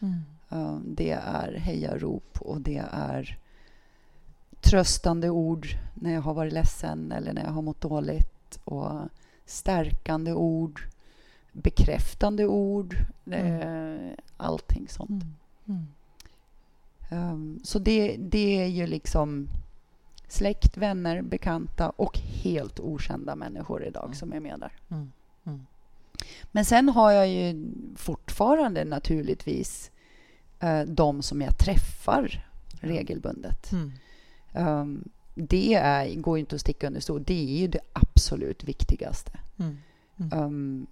Mm. 0.00 0.20
Eh, 0.50 0.78
det 0.84 1.10
är 1.10 1.52
hejarop 1.58 2.38
och 2.40 2.60
det 2.60 2.84
är 2.92 3.38
tröstande 4.60 5.30
ord 5.30 5.66
när 5.94 6.12
jag 6.12 6.20
har 6.20 6.34
varit 6.34 6.52
ledsen 6.52 7.12
eller 7.12 7.32
när 7.32 7.44
jag 7.44 7.50
har 7.50 7.62
mått 7.62 7.80
dåligt 7.80 8.60
och 8.64 9.00
stärkande 9.46 10.32
ord, 10.32 10.80
bekräftande 11.52 12.46
ord, 12.46 12.96
mm. 13.26 14.16
allting 14.36 14.88
sånt. 14.88 15.24
Mm. 15.64 15.86
Mm. 17.10 17.32
Um, 17.32 17.60
så 17.64 17.78
det, 17.78 18.16
det 18.16 18.62
är 18.62 18.66
ju 18.66 18.86
liksom 18.86 19.48
släkt, 20.32 20.76
vänner, 20.76 21.22
bekanta 21.22 21.90
och 21.90 22.18
helt 22.18 22.80
okända 22.80 23.36
människor 23.36 23.84
idag 23.84 24.04
mm. 24.04 24.14
som 24.14 24.32
är 24.32 24.40
med 24.40 24.60
där. 24.60 24.72
Mm. 24.90 25.12
Mm. 25.46 25.66
Men 26.52 26.64
sen 26.64 26.88
har 26.88 27.12
jag 27.12 27.28
ju 27.28 27.72
fortfarande 27.96 28.84
naturligtvis 28.84 29.90
uh, 30.64 30.82
de 30.82 31.22
som 31.22 31.40
jag 31.40 31.58
träffar 31.58 32.44
regelbundet. 32.80 33.70
Um, 34.54 35.08
det 35.34 35.74
är, 35.74 36.14
går 36.14 36.38
inte 36.38 36.54
att 36.54 36.60
sticka 36.60 36.86
under 36.86 37.00
stol. 37.00 37.22
Det 37.24 37.56
är 37.56 37.58
ju 37.58 37.68
det 37.68 37.80
absolut 37.92 38.64
viktigaste. 38.64 39.32
Um, 40.32 40.86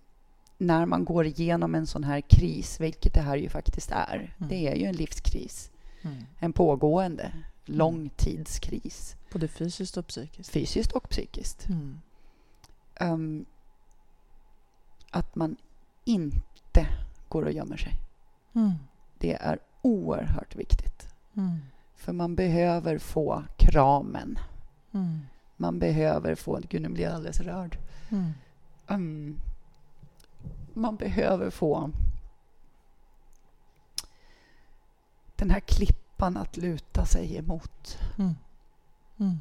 när 0.58 0.86
man 0.86 1.04
går 1.04 1.26
igenom 1.26 1.74
en 1.74 1.86
sån 1.86 2.04
här 2.04 2.20
kris, 2.20 2.80
vilket 2.80 3.14
det 3.14 3.20
här 3.20 3.36
ju 3.36 3.48
faktiskt 3.48 3.90
är. 3.90 4.34
Det 4.38 4.68
är 4.68 4.74
ju 4.74 4.84
en 4.84 4.96
livskris. 4.96 5.70
En 6.38 6.52
pågående 6.52 7.32
långtidskris. 7.68 9.16
Både 9.32 9.48
fysiskt 9.48 9.96
och 9.96 10.06
psykiskt? 10.06 10.50
Fysiskt 10.50 10.92
och 10.92 11.08
psykiskt. 11.08 11.68
Mm. 11.68 12.00
Um, 13.00 13.46
att 15.10 15.34
man 15.34 15.56
inte 16.04 16.88
går 17.28 17.44
och 17.44 17.52
gömmer 17.52 17.76
sig. 17.76 17.92
Mm. 18.54 18.72
Det 19.18 19.34
är 19.34 19.58
oerhört 19.82 20.56
viktigt. 20.56 21.08
Mm. 21.36 21.58
För 21.96 22.12
man 22.12 22.34
behöver 22.34 22.98
få 22.98 23.44
kramen. 23.56 24.38
Mm. 24.92 25.20
Man 25.56 25.78
behöver 25.78 26.34
få... 26.34 26.60
Gud, 26.68 26.82
nu 26.82 26.88
blir 26.88 27.04
jag 27.04 27.12
alldeles 27.12 27.40
rörd. 27.40 27.78
Um, 28.86 29.40
man 30.74 30.96
behöver 30.96 31.50
få 31.50 31.90
den 35.36 35.50
här 35.50 35.60
klippan 36.18 36.36
att 36.36 36.56
luta 36.56 37.06
sig 37.06 37.36
emot. 37.36 37.98
Mm. 38.18 38.34
Mm. 39.18 39.38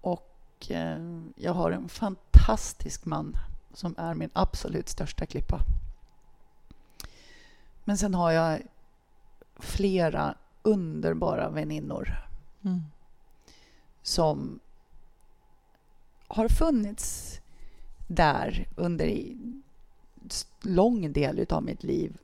Och 0.00 0.70
eh, 0.70 1.22
jag 1.36 1.52
har 1.54 1.70
en 1.70 1.88
fantastisk 1.88 3.04
man 3.04 3.36
som 3.74 3.94
är 3.98 4.14
min 4.14 4.30
absolut 4.32 4.88
största 4.88 5.26
klippa. 5.26 5.60
Men 7.84 7.98
sen 7.98 8.14
har 8.14 8.30
jag 8.30 8.62
flera 9.56 10.34
underbara 10.62 11.50
väninnor 11.50 12.28
mm. 12.64 12.82
som 14.02 14.60
har 16.28 16.48
funnits 16.48 17.40
där 18.08 18.68
under 18.76 19.36
lång 20.62 21.12
del 21.12 21.46
av 21.50 21.62
mitt 21.62 21.82
liv 21.82 22.16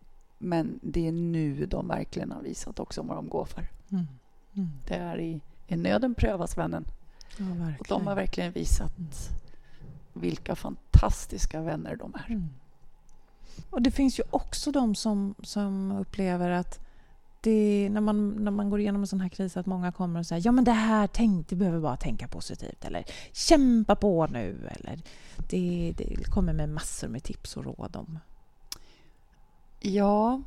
men 0.45 0.81
det 0.83 1.09
är 1.09 1.13
nu 1.13 1.67
de 1.67 1.89
verkligen 1.89 2.33
har 2.33 2.43
visat 2.43 2.81
också 2.81 3.03
vad 3.03 3.17
de 3.17 3.29
går 3.29 3.45
för. 3.45 3.71
Mm. 3.93 4.07
Mm. 4.55 4.69
Det 4.87 4.95
är 4.95 5.21
i, 5.21 5.41
i 5.67 5.77
nöden 5.77 6.15
prövas 6.15 6.59
vännen. 6.59 6.85
Ja, 7.39 7.45
och 7.79 7.87
de 7.89 8.07
har 8.07 8.15
verkligen 8.15 8.53
visat 8.53 8.99
mm. 8.99 9.11
vilka 10.13 10.57
fantastiska 10.57 11.61
vänner 11.61 11.97
de 11.97 12.15
är. 12.15 12.27
Mm. 12.29 12.49
Och 13.71 13.83
Det 13.83 13.91
finns 13.91 14.19
ju 14.19 14.23
också 14.31 14.73
de 14.73 14.95
som, 14.95 15.35
som 15.43 15.93
upplever 15.93 16.51
att 16.51 16.81
det, 17.41 17.89
när, 17.93 18.01
man, 18.01 18.31
när 18.31 18.51
man 18.51 18.71
går 18.71 18.81
igenom 18.81 19.01
en 19.01 19.07
sån 19.07 19.21
här 19.21 19.29
kris 19.29 19.57
att 19.57 19.67
många 19.67 19.93
kommer 19.93 20.21
och 20.21 20.27
säger 20.27 20.43
ja 20.47 20.53
men 20.53 20.65
det 20.65 20.73
här, 20.73 21.07
tänk, 21.07 21.49
du 21.49 21.57
behöver 21.57 21.81
bara 21.81 21.97
tänka 21.97 22.29
positivt 22.29 22.85
eller 22.85 23.05
kämpa 23.33 23.97
på 23.97 24.27
nu 24.27 24.71
eller 24.71 25.01
det, 25.51 25.95
det 25.97 26.25
kommer 26.31 26.53
med 26.53 26.69
massor 26.69 27.09
med 27.09 27.23
tips 27.23 27.57
och 27.57 27.65
råd 27.65 27.97
om 27.97 28.19
Ja. 29.85 30.43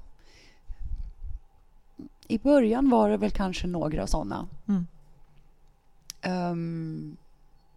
I 2.28 2.38
början 2.38 2.90
var 2.90 3.10
det 3.10 3.18
väl 3.18 3.32
kanske 3.32 3.68
några 3.68 4.08
såna. 4.08 4.48
Mm. 4.68 4.88
Um, 6.52 7.18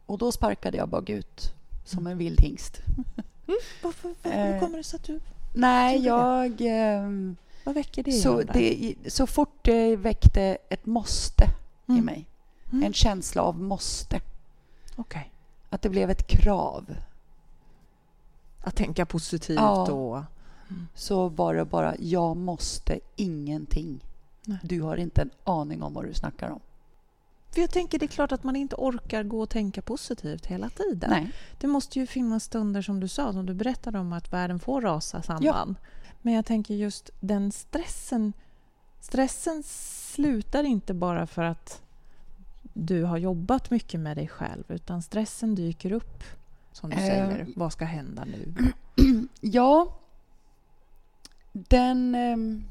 och 0.06 0.18
då 0.18 0.32
sparkade 0.32 0.76
jag 0.76 0.88
bara 0.88 1.04
ut 1.06 1.54
som 1.84 1.98
mm. 1.98 2.12
en 2.12 2.18
vild 2.18 2.40
hingst. 2.40 2.80
Mm. 2.86 3.60
Varför, 3.82 4.14
varför, 4.22 4.54
eh, 4.54 4.60
kommer 4.60 4.76
det 4.76 4.84
sig 4.84 4.96
att 4.96 5.04
du... 5.04 5.20
Nej, 5.54 6.04
jag... 6.04 6.60
Um, 7.04 7.36
Vad 7.64 7.74
väcker 7.74 8.02
det 8.02 8.12
så, 8.12 8.42
det, 8.42 8.94
så 9.06 9.26
fort 9.26 9.58
det 9.62 9.96
väckte 9.96 10.58
ett 10.68 10.86
måste 10.86 11.44
mm. 11.88 12.00
i 12.00 12.04
mig, 12.04 12.26
mm. 12.72 12.84
en 12.84 12.92
känsla 12.92 13.42
av 13.42 13.60
måste. 13.60 14.20
Okay. 14.96 15.24
Att 15.70 15.82
det 15.82 15.88
blev 15.88 16.10
ett 16.10 16.26
krav. 16.26 16.96
Att 18.60 18.76
tänka 18.76 19.06
positivt 19.06 19.58
ja. 19.58 19.92
och 19.92 20.22
så 20.94 21.28
var 21.28 21.54
det 21.54 21.64
bara 21.64 21.94
jag 21.98 22.36
måste 22.36 23.00
ingenting. 23.16 24.04
Nej. 24.44 24.58
Du 24.62 24.82
har 24.82 24.96
inte 24.96 25.22
en 25.22 25.30
aning 25.44 25.82
om 25.82 25.94
vad 25.94 26.04
du 26.04 26.14
snackar 26.14 26.50
om. 26.50 26.60
För 27.50 27.60
jag 27.60 27.70
tänker 27.70 27.98
det 27.98 28.04
är 28.04 28.08
klart 28.08 28.32
att 28.32 28.44
man 28.44 28.56
inte 28.56 28.76
orkar 28.78 29.22
gå 29.22 29.40
och 29.40 29.50
tänka 29.50 29.82
positivt 29.82 30.46
hela 30.46 30.70
tiden. 30.70 31.10
Nej. 31.10 31.32
Det 31.58 31.66
måste 31.66 31.98
ju 31.98 32.06
finnas 32.06 32.44
stunder 32.44 32.82
som 32.82 33.00
du 33.00 33.08
sa, 33.08 33.32
som 33.32 33.46
du 33.46 33.54
berättade 33.54 33.98
om 33.98 34.12
att 34.12 34.32
världen 34.32 34.58
får 34.58 34.80
rasa 34.80 35.22
samman. 35.22 35.42
Ja. 35.42 35.66
Men 36.22 36.34
jag 36.34 36.46
tänker 36.46 36.74
just 36.74 37.10
den 37.20 37.52
stressen. 37.52 38.32
Stressen 39.00 39.62
slutar 39.62 40.64
inte 40.64 40.94
bara 40.94 41.26
för 41.26 41.42
att 41.42 41.82
du 42.72 43.04
har 43.04 43.18
jobbat 43.18 43.70
mycket 43.70 44.00
med 44.00 44.16
dig 44.16 44.28
själv 44.28 44.64
utan 44.68 45.02
stressen 45.02 45.54
dyker 45.54 45.92
upp 45.92 46.22
som 46.72 46.90
du 46.90 46.96
äh, 46.96 47.02
säger. 47.02 47.46
Vad 47.56 47.72
ska 47.72 47.84
hända 47.84 48.24
nu? 48.24 48.54
Ja, 49.40 49.98
den, 51.52 52.14
ehm, 52.14 52.64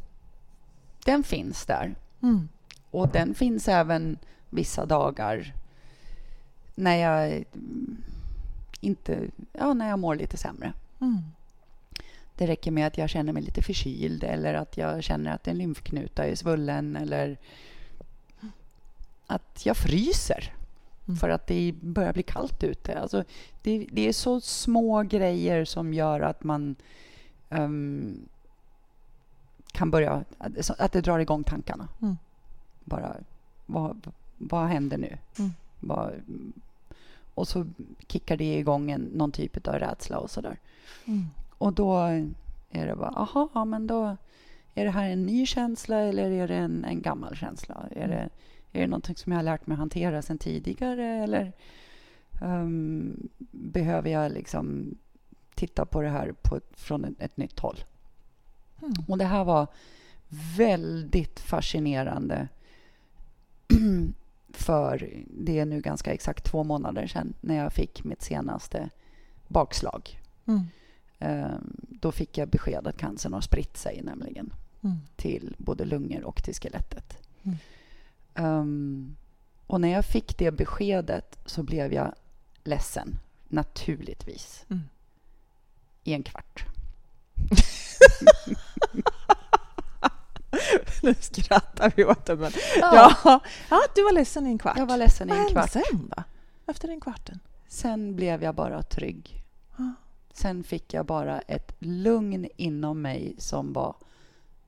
den 1.05 1.23
finns 1.23 1.65
där. 1.65 1.95
Mm. 2.21 2.49
Och 2.91 3.09
den 3.09 3.35
finns 3.35 3.67
även 3.67 4.17
vissa 4.49 4.85
dagar 4.85 5.53
när 6.75 6.95
jag 6.95 7.33
mm, 7.33 7.97
inte, 8.81 9.19
ja, 9.53 9.73
när 9.73 9.89
jag 9.89 9.99
mår 9.99 10.15
lite 10.15 10.37
sämre. 10.37 10.73
Mm. 11.01 11.21
Det 12.35 12.47
räcker 12.47 12.71
med 12.71 12.87
att 12.87 12.97
jag 12.97 13.09
känner 13.09 13.33
mig 13.33 13.43
lite 13.43 13.61
förkyld 13.61 14.23
eller 14.23 14.53
att 14.53 14.77
jag 14.77 15.03
känner 15.03 15.35
att 15.35 15.47
en 15.47 15.57
lymfknuta 15.57 16.23
är 16.23 16.35
svullen 16.35 16.95
eller 16.95 17.37
att 19.27 19.65
jag 19.65 19.77
fryser 19.77 20.53
mm. 21.07 21.17
för 21.17 21.29
att 21.29 21.47
det 21.47 21.73
börjar 21.81 22.13
bli 22.13 22.23
kallt 22.23 22.63
ute. 22.63 22.99
Alltså, 22.99 23.23
det, 23.63 23.87
det, 23.91 24.07
är 24.07 24.13
så 24.13 24.41
små 24.41 25.03
grejer 25.03 25.65
som 25.65 25.93
gör 25.93 26.19
att 26.19 26.43
man 26.43 26.75
um, 27.49 28.29
kan 29.71 29.91
börja... 29.91 30.23
Att 30.77 30.91
det 30.91 31.01
drar 31.01 31.19
igång 31.19 31.43
tankarna. 31.43 31.87
Mm. 32.01 32.17
Bara, 32.83 33.15
vad, 33.65 34.11
vad 34.37 34.67
händer 34.67 34.97
nu? 34.97 35.17
Mm. 35.39 35.51
Vad, 35.79 36.13
och 37.33 37.47
så 37.47 37.65
kickar 38.07 38.37
det 38.37 38.57
igång 38.57 38.91
en, 38.91 39.01
någon 39.01 39.31
typ 39.31 39.67
av 39.67 39.73
rädsla 39.73 40.19
och 40.19 40.29
sådär. 40.29 40.59
Mm. 41.05 41.25
Och 41.57 41.73
då 41.73 41.97
är 42.69 42.87
det 42.87 42.95
bara, 42.95 43.09
aha, 43.09 43.65
men 43.65 43.87
då 43.87 44.17
är 44.75 44.85
det 44.85 44.91
här 44.91 45.09
en 45.09 45.25
ny 45.25 45.45
känsla 45.45 45.99
eller 45.99 46.31
är 46.31 46.47
det 46.47 46.55
en, 46.55 46.85
en 46.85 47.01
gammal 47.01 47.35
känsla? 47.35 47.85
Är, 47.91 48.07
det, 48.07 48.29
är 48.71 48.81
det 48.81 48.87
någonting 48.87 49.15
som 49.15 49.31
jag 49.31 49.39
har 49.39 49.43
lärt 49.43 49.67
mig 49.67 49.75
att 49.75 49.79
hantera 49.79 50.21
sen 50.21 50.37
tidigare 50.37 51.05
eller 51.05 51.53
um, 52.41 53.29
behöver 53.51 54.09
jag 54.09 54.31
liksom 54.31 54.97
titta 55.55 55.85
på 55.85 56.01
det 56.01 56.09
här 56.09 56.33
på, 56.41 56.59
från 56.71 57.05
ett, 57.05 57.13
ett 57.19 57.37
nytt 57.37 57.59
håll? 57.59 57.77
Mm. 58.81 58.93
Och 59.07 59.17
det 59.17 59.25
här 59.25 59.43
var 59.43 59.67
väldigt 60.57 61.39
fascinerande 61.39 62.47
för 64.53 65.09
det 65.27 65.59
är 65.59 65.65
nu 65.65 65.81
ganska 65.81 66.13
exakt 66.13 66.45
två 66.45 66.63
månader 66.63 67.07
sedan 67.07 67.33
när 67.41 67.55
jag 67.55 67.73
fick 67.73 68.03
mitt 68.03 68.21
senaste 68.21 68.89
bakslag. 69.47 70.19
Mm. 70.45 70.67
Um, 71.19 71.75
då 71.89 72.11
fick 72.11 72.37
jag 72.37 72.49
besked 72.49 72.87
att 72.87 72.97
cancern 72.97 73.33
har 73.33 73.41
spritt 73.41 73.77
sig 73.77 74.01
nämligen 74.03 74.53
mm. 74.83 74.97
till 75.15 75.55
både 75.57 75.85
lungor 75.85 76.23
och 76.23 76.43
till 76.43 76.53
skelettet. 76.53 77.17
Um, 78.35 79.15
och 79.67 79.81
när 79.81 79.89
jag 79.89 80.05
fick 80.05 80.37
det 80.37 80.51
beskedet 80.51 81.39
så 81.45 81.63
blev 81.63 81.93
jag 81.93 82.13
ledsen, 82.63 83.19
naturligtvis. 83.47 84.65
Mm. 84.69 84.83
I 86.03 86.13
en 86.13 86.23
kvart. 86.23 86.65
nu 91.03 91.13
skrattar 91.19 91.93
vi 91.95 92.05
åt 92.05 92.25
det, 92.25 92.35
men... 92.35 92.51
Ja. 92.79 93.15
ja. 93.23 93.39
Ja. 93.69 93.79
du 93.95 94.03
var 94.03 94.11
ledsen 94.11 94.47
i 94.47 94.49
en 94.49 94.57
kvart. 94.57 94.77
Jag 94.77 94.85
var 94.85 94.97
ledsen 94.97 95.29
i 95.29 95.33
en 95.33 95.47
kvart. 95.49 95.75
Vad 95.75 95.83
sen 95.85 96.11
då? 96.15 96.23
Efter 96.67 96.87
den 96.87 97.01
kvarten? 97.01 97.39
Sen 97.67 98.15
blev 98.15 98.43
jag 98.43 98.55
bara 98.55 98.83
trygg. 98.83 99.43
Ja. 99.77 99.93
Sen 100.33 100.63
fick 100.63 100.93
jag 100.93 101.05
bara 101.05 101.39
ett 101.41 101.75
lugn 101.79 102.47
inom 102.55 103.01
mig 103.01 103.35
som 103.37 103.73
var 103.73 103.95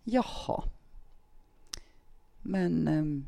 Jaha. 0.04 0.64
Men... 2.42 2.88
ehm, 2.88 3.26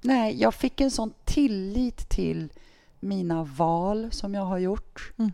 nej, 0.00 0.40
jag 0.40 0.54
fick 0.54 0.80
en 0.80 0.90
sån 0.90 1.12
tillit 1.24 2.08
till 2.08 2.52
mina 3.00 3.44
val 3.44 4.08
som 4.10 4.34
jag 4.34 4.44
har 4.44 4.58
gjort 4.58 5.12
Mm. 5.18 5.32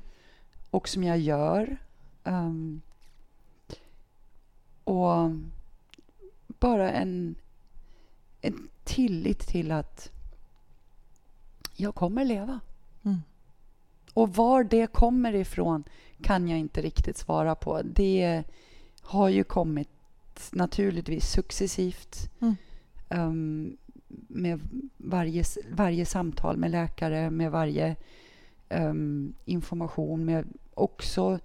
och 0.71 0.89
som 0.89 1.05
jag 1.05 1.19
gör. 1.19 1.77
Ehm, 2.25 2.81
och 4.85 5.31
bara 6.65 6.93
en, 6.93 7.35
en 8.41 8.69
tillit 8.85 9.41
till 9.47 9.73
att 9.73 10.13
jag 11.77 11.95
kommer 11.95 12.25
leva. 12.25 12.61
Mm. 13.03 13.19
Och 14.15 14.35
var 14.35 14.65
det 14.65 14.87
kommer 14.87 15.35
ifrån 15.35 15.85
kan 16.23 16.49
jag 16.49 16.59
inte 16.59 16.83
riktigt 16.83 17.17
svara 17.17 17.55
på. 17.55 17.83
Det 17.83 18.45
har 19.01 19.29
ju 19.29 19.45
kommit 19.45 19.89
naturligtvis 20.53 21.31
successivt 21.31 22.31
Mm. 22.41 22.57
ehm, 23.09 23.77
med 24.29 24.61
varje, 24.97 25.45
varje 25.71 26.07
samtal 26.07 26.57
med 26.57 26.71
läkare, 26.71 27.31
med 27.31 27.51
varje 27.51 27.97
ehm, 28.69 29.35
information, 29.45 30.25
med 30.25 30.47
också 30.75 31.39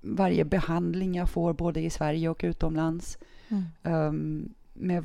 varje 0.00 0.44
behandling 0.44 1.14
jag 1.14 1.30
får 1.30 1.52
både 1.52 1.80
i 1.80 1.90
Sverige 1.90 2.28
och 2.28 2.40
utomlands. 2.44 3.18
Ehm, 3.82 4.54
med 4.74 5.04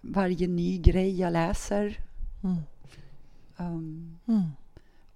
varje 0.00 0.46
ny 0.48 0.78
grej 0.78 1.20
jag 1.20 1.32
läser. 1.32 1.98
Mm. 2.42 2.56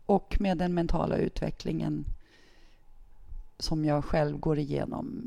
och 0.07 0.37
med 0.41 0.59
den 0.59 0.75
mentala 0.75 1.17
utvecklingen 1.17 2.05
som 3.59 3.85
jag 3.85 4.05
själv 4.05 4.39
går 4.39 4.59
igenom 4.59 5.23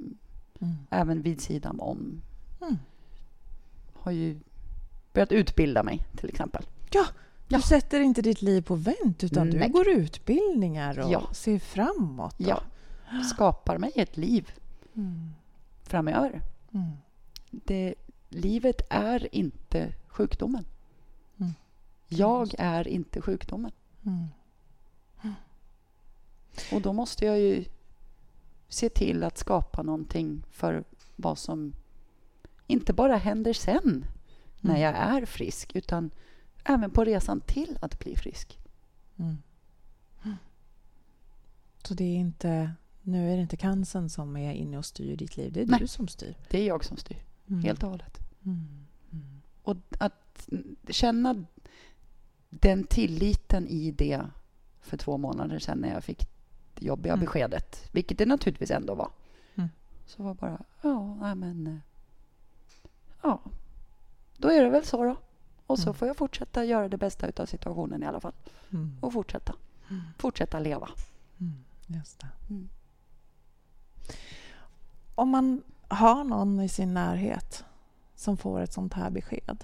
Mm. 0.62 0.76
även 0.90 1.22
vid 1.22 1.42
sidan 1.42 1.80
om. 1.80 2.22
Mm. 2.62 2.78
Har 3.94 4.12
ju 4.12 4.40
börjat 5.14 5.32
utbilda 5.32 5.84
mig 5.84 6.06
till 6.18 6.30
exempel. 6.30 6.66
Ja, 6.92 7.06
du 7.48 7.56
Ja. 7.56 7.62
sätter 7.62 8.00
inte 8.00 8.22
ditt 8.22 8.42
liv 8.42 8.62
på 8.62 8.76
vänt 8.76 9.24
utan 9.24 9.50
Nej. 9.50 9.68
du 9.68 9.74
går 9.74 9.88
utbildningar 9.90 11.00
och 11.00 11.12
Ja. 11.12 11.30
ser 11.34 11.60
framåt. 11.60 12.34
och- 12.40 12.46
Ja, 12.48 12.64
skapar 13.34 13.78
mig 13.78 13.92
ett 13.96 14.18
liv 14.18 14.52
Mm. 14.96 15.30
Framöver. 15.94 16.42
Mm. 16.74 16.92
Det, 17.52 17.96
livet 18.30 18.82
är 18.90 19.36
inte 19.36 19.94
sjukdomen. 20.08 20.66
Mm. 21.40 21.54
Jag 22.08 22.54
är 22.58 22.88
inte 22.88 23.22
sjukdomen. 23.22 23.72
Mm. 24.06 24.28
Och 26.72 26.82
då 26.82 26.94
måste 26.94 27.26
jag 27.26 27.40
ju 27.40 27.66
se 28.68 28.90
till 28.90 29.24
att 29.24 29.38
skapa 29.38 29.84
någonting 29.84 30.44
för 30.52 30.84
vad 31.16 31.38
som 31.38 31.74
inte 32.68 32.94
bara 32.94 33.16
händer 33.18 33.54
sen 33.54 34.06
när 34.62 34.76
Mm. 34.76 34.82
jag 34.82 34.94
är 34.96 35.26
frisk 35.26 35.76
utan 35.76 36.12
även 36.64 36.92
på 36.92 37.04
resan 37.04 37.42
till 37.42 37.78
att 37.82 38.00
bli 38.00 38.16
frisk. 38.16 38.60
Mm. 39.18 39.38
Så 41.84 41.94
det 41.94 42.04
är 42.04 42.18
inte, 42.18 42.72
nu 43.04 43.32
är 43.32 43.36
det 43.36 43.42
inte 43.42 43.58
cancern 43.58 44.10
som 44.10 44.38
är 44.38 44.54
inne 44.54 44.78
och 44.78 44.86
styr 44.86 45.16
ditt 45.18 45.38
liv, 45.38 45.52
det 45.54 45.62
är 45.62 45.66
Nej. 45.66 45.80
du 45.80 45.88
som 45.88 46.08
styr. 46.08 46.36
Det 46.50 46.60
är 46.60 46.68
jag 46.68 46.86
som 46.86 46.98
styr, 46.98 47.18
Mm. 47.48 47.64
helt 47.64 47.84
och 47.84 47.90
hållet. 47.90 48.18
Mm. 48.46 48.86
Mm. 49.12 49.42
Och 49.64 49.78
att 50.00 50.50
känna 50.90 51.46
den 52.50 52.84
tilliten 52.84 53.68
i 53.68 53.92
det 53.92 54.22
för 54.82 54.98
två 54.98 55.18
månader 55.18 55.60
sedan 55.60 55.78
när 55.78 55.94
jag 55.94 56.04
fick 56.04 56.28
det 56.74 56.86
jobbiga 56.86 57.14
Mm. 57.14 57.26
beskedet, 57.26 57.90
vilket 57.92 58.18
det 58.18 58.26
naturligtvis 58.26 58.72
ändå 58.72 58.96
var. 58.96 59.12
Mm. 59.56 59.70
Så 60.06 60.24
var 60.24 60.34
bara, 60.34 60.64
ja, 60.82 61.16
nej 61.16 61.36
men... 61.36 61.68
eh, 61.68 61.78
Ja, 63.22 63.40
då 64.38 64.48
är 64.52 64.64
det 64.64 64.70
väl 64.70 64.86
så 64.86 65.04
då. 65.04 65.16
Och 65.68 65.80
så 65.80 65.90
Mm. 65.90 65.94
får 65.94 66.08
jag 66.08 66.18
fortsätta 66.18 66.66
göra 66.66 66.90
det 66.90 66.98
bästa 66.98 67.32
av 67.42 67.46
situationen 67.46 68.04
i 68.04 68.06
alla 68.06 68.20
fall. 68.20 68.34
Och 69.02 69.14
fortsätta. 69.14 69.56
Fortsätta 70.18 70.60
leva. 70.60 70.90
Just 71.88 72.20
det. 72.20 72.28
Om 75.16 75.30
man 75.30 75.64
har 75.88 76.24
någon 76.24 76.62
i 76.62 76.70
sin 76.70 76.94
närhet 76.94 77.64
som 78.16 78.38
får 78.38 78.62
ett 78.62 78.74
sånt 78.74 78.94
här 78.94 79.10
besked, 79.10 79.64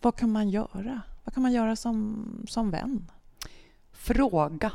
vad 0.00 0.16
kan 0.16 0.32
man 0.32 0.50
göra? 0.50 1.02
Vad 1.24 1.34
kan 1.34 1.42
man 1.42 1.52
göra 1.52 1.76
som, 1.76 2.26
som 2.48 2.70
vän? 2.70 3.10
Fråga. 3.92 4.72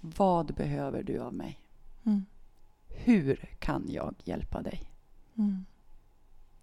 Vad 0.00 0.54
behöver 0.54 1.02
du 1.02 1.18
av 1.18 1.34
mig? 1.34 1.60
Mm. 2.04 2.24
Hur 2.88 3.56
kan 3.58 3.84
jag 3.88 4.14
hjälpa 4.24 4.62
dig? 4.62 4.90
Mm. 5.34 5.64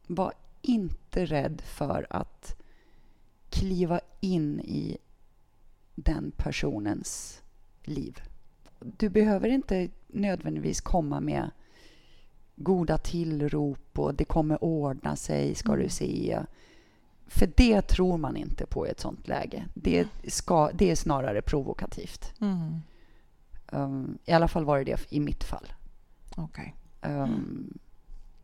Var 0.07 0.33
inte 0.61 1.25
rädd 1.25 1.61
för 1.61 2.07
att 2.09 2.61
kliva 3.49 3.99
in 4.19 4.59
i 4.59 4.97
den 5.95 6.31
personens 6.37 7.41
liv. 7.83 8.21
Du 8.97 9.09
behöver 9.09 9.49
inte 9.49 9.89
nödvändigtvis 10.07 10.81
komma 10.81 11.19
med 11.19 11.49
goda 12.55 12.97
tillrop 12.97 13.99
och 13.99 14.15
det 14.15 14.25
kommer 14.25 14.63
ordna 14.63 15.15
sig, 15.15 15.55
ska 15.55 15.71
Mm. 15.71 15.83
du 15.83 15.89
se. 15.89 16.39
För 17.27 17.49
det 17.55 17.81
tror 17.81 18.17
man 18.17 18.37
inte 18.37 18.65
på 18.65 18.87
i 18.87 18.89
ett 18.89 18.99
sånt 18.99 19.27
läge. 19.27 19.65
Det, 19.73 20.07
ska, 20.27 20.71
det 20.73 20.91
är 20.91 20.95
snarare 20.95 21.41
provokativt. 21.41 22.33
Mm. 22.41 22.75
Um, 23.71 24.17
I 24.25 24.31
alla 24.31 24.47
fall 24.47 24.65
var 24.65 24.77
det 24.77 24.83
det 24.83 25.11
i 25.11 25.19
mitt 25.19 25.43
fall. 25.43 25.65
Okej. 26.35 26.75
Um, 27.01 27.79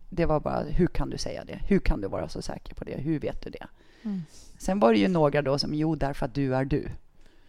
Det 0.09 0.25
var 0.25 0.39
bara, 0.39 0.63
hur 0.63 0.87
kan 0.87 1.09
du 1.09 1.17
säga 1.17 1.45
det? 1.45 1.59
Hur 1.67 1.79
kan 1.79 2.01
du 2.01 2.07
vara 2.07 2.29
så 2.29 2.41
säker 2.41 2.75
på 2.75 2.83
det? 2.83 2.97
Hur 2.97 3.19
vet 3.19 3.41
du 3.43 3.49
det? 3.49 3.67
Mm. 4.03 4.21
Sen 4.57 4.79
var 4.79 4.93
det 4.93 4.99
ju 4.99 5.07
några 5.07 5.41
då 5.41 5.59
som, 5.59 5.73
jo, 5.73 5.95
därför 5.95 6.25
att 6.25 6.33
du 6.33 6.55
är 6.55 6.65
du. 6.65 6.89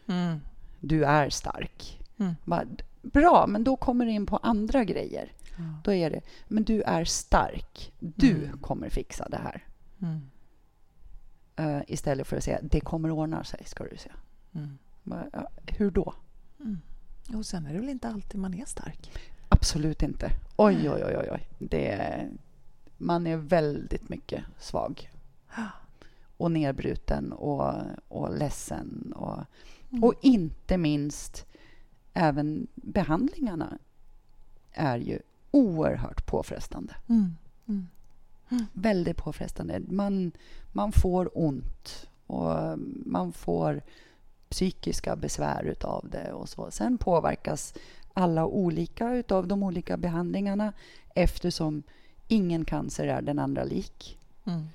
Mm. 0.08 0.40
Du 0.80 1.04
är 1.04 1.30
stark. 1.30 1.97
Mm. 2.18 2.34
Bara, 2.44 2.64
bra, 3.02 3.46
men 3.48 3.64
då 3.64 3.76
kommer 3.76 4.04
det 4.06 4.10
in 4.12 4.26
på 4.26 4.36
andra 4.36 4.84
grejer. 4.84 5.32
Ja. 5.56 5.64
Då 5.84 5.92
är 5.92 6.10
det, 6.10 6.20
men 6.48 6.64
du 6.64 6.82
är 6.82 7.04
stark. 7.04 7.92
Du 8.00 8.44
Mm. 8.44 8.58
kommer 8.58 8.88
fixa 8.88 9.28
det 9.28 9.36
här. 9.36 9.64
Mm. 10.02 10.20
Uh, 11.60 11.82
istället 11.86 12.26
för 12.26 12.36
att 12.36 12.44
säga, 12.44 12.58
det 12.62 12.80
kommer 12.80 13.10
ordna 13.10 13.44
sig, 13.44 13.62
ska 13.66 13.84
du. 13.84 13.96
Mm. 14.54 14.78
Bara, 15.02 15.26
ja, 15.32 15.48
hur 15.66 15.90
då? 15.90 16.14
Mm. 16.60 16.78
Och 17.34 17.46
sen 17.46 17.66
är 17.66 17.72
det 17.72 17.78
väl 17.80 17.88
inte 17.88 18.08
alltid 18.08 18.40
man 18.40 18.54
är 18.54 18.64
stark? 18.64 19.10
Absolut 19.48 20.02
inte. 20.02 20.30
Oj, 20.56 20.90
oj, 20.90 21.04
oj, 21.06 21.16
oj. 21.18 21.28
oj. 21.32 21.48
Det, 21.58 22.26
man 22.96 23.26
är 23.26 23.36
väldigt 23.36 24.08
mycket 24.08 24.44
svag. 24.58 25.10
Och 26.36 26.50
nedbruten 26.52 27.32
och, 27.32 27.74
och 28.08 28.36
ledsen. 28.38 29.12
Och, 29.16 29.44
Mm. 29.90 30.04
och 30.04 30.14
inte 30.22 30.76
minst, 30.78 31.46
även 32.18 32.66
behandlingarna 32.74 33.78
är 34.72 34.98
ju 34.98 35.18
oerhört 35.50 36.26
påfrestande. 36.26 36.96
Mm. 37.08 37.36
Mm. 37.68 38.66
Väldigt 38.72 39.16
påfrestande. 39.16 39.80
Man, 39.88 40.32
man 40.72 40.92
får 40.92 41.30
ont 41.34 42.08
och 42.26 42.78
man 43.06 43.32
får 43.32 43.82
psykiska 44.48 45.16
besvär 45.16 45.64
utav 45.64 46.08
det 46.10 46.32
och 46.32 46.48
så. 46.48 46.70
Sen 46.70 46.98
påverkas 46.98 47.74
alla 48.12 48.46
olika 48.46 49.14
utav 49.14 49.46
de 49.46 49.62
olika 49.62 49.96
behandlingarna 49.96 50.72
eftersom 51.14 51.82
ingen 52.28 52.64
cancer 52.64 53.06
är 53.06 53.22
den 53.22 53.38
andra 53.38 53.64
lik. 53.64 54.18
Mm. 54.44 54.66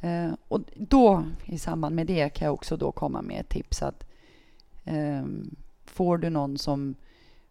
Eh, 0.00 0.34
och 0.48 0.60
då, 0.76 1.24
i 1.44 1.58
samband 1.58 1.94
med 1.94 2.06
det, 2.06 2.28
kan 2.28 2.46
jag 2.46 2.54
också 2.54 2.76
då 2.76 2.92
komma 2.92 3.22
med 3.22 3.40
ett 3.40 3.48
tips 3.48 3.82
att 3.82 4.04
ehm, 4.84 5.56
får 6.00 6.18
du 6.18 6.30
någon 6.30 6.58
som 6.58 6.94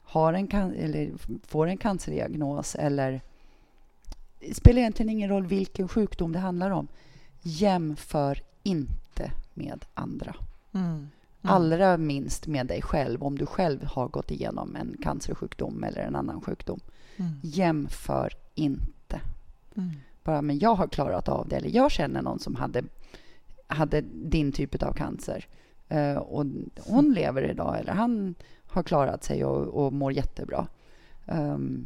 har 0.04 0.34
en 0.34 0.48
can- 0.48 0.76
eller 0.76 1.12
får 1.48 1.68
en 1.68 1.78
cancerdiagnos 1.78 2.76
eller 2.76 3.22
det 4.40 4.54
spelar 4.54 4.80
egentligen 4.80 5.10
ingen 5.10 5.30
roll 5.30 5.46
vilken 5.46 5.88
sjukdom 5.88 6.32
det 6.32 6.40
handlar 6.40 6.72
om. 6.72 6.88
Jämför 7.42 8.44
inte 8.64 9.32
med 9.54 9.86
andra. 9.94 10.36
Mm. 10.72 10.88
Mm. 10.88 11.08
Allra 11.42 11.98
minst 11.98 12.48
med 12.48 12.68
dig 12.68 12.82
själv 12.82 13.24
om 13.24 13.38
du 13.38 13.46
själv 13.46 13.84
har 13.84 14.08
gått 14.08 14.32
igenom 14.32 14.76
en 14.76 14.98
cancersjukdom 15.04 15.84
eller 15.84 16.02
en 16.02 16.16
annan 16.16 16.42
sjukdom. 16.42 16.80
Mm. 17.18 17.32
Jämför 17.44 18.34
inte. 18.56 19.22
Mm. 19.76 19.92
Bara, 20.24 20.42
men 20.42 20.60
jag 20.60 20.76
har 20.76 20.88
klarat 20.88 21.30
av 21.30 21.48
det. 21.48 21.56
Eller 21.56 21.70
jag 21.70 21.92
känner 21.92 22.22
någon 22.22 22.40
som 22.40 22.56
hade, 22.56 22.84
hade 23.68 24.02
din 24.02 24.52
typ 24.52 24.84
av 24.84 24.94
cancer. 24.94 25.48
Eh, 25.90 26.18
och 26.18 26.46
hon 26.80 27.14
lever 27.14 27.50
idag, 27.50 27.80
eller 27.80 27.94
han 27.94 28.36
har 28.68 28.84
klarat 28.84 29.24
sig 29.24 29.46
och, 29.46 29.86
och 29.86 29.94
mår 29.94 30.12
jättebra. 30.14 30.68
Ehm, 31.28 31.86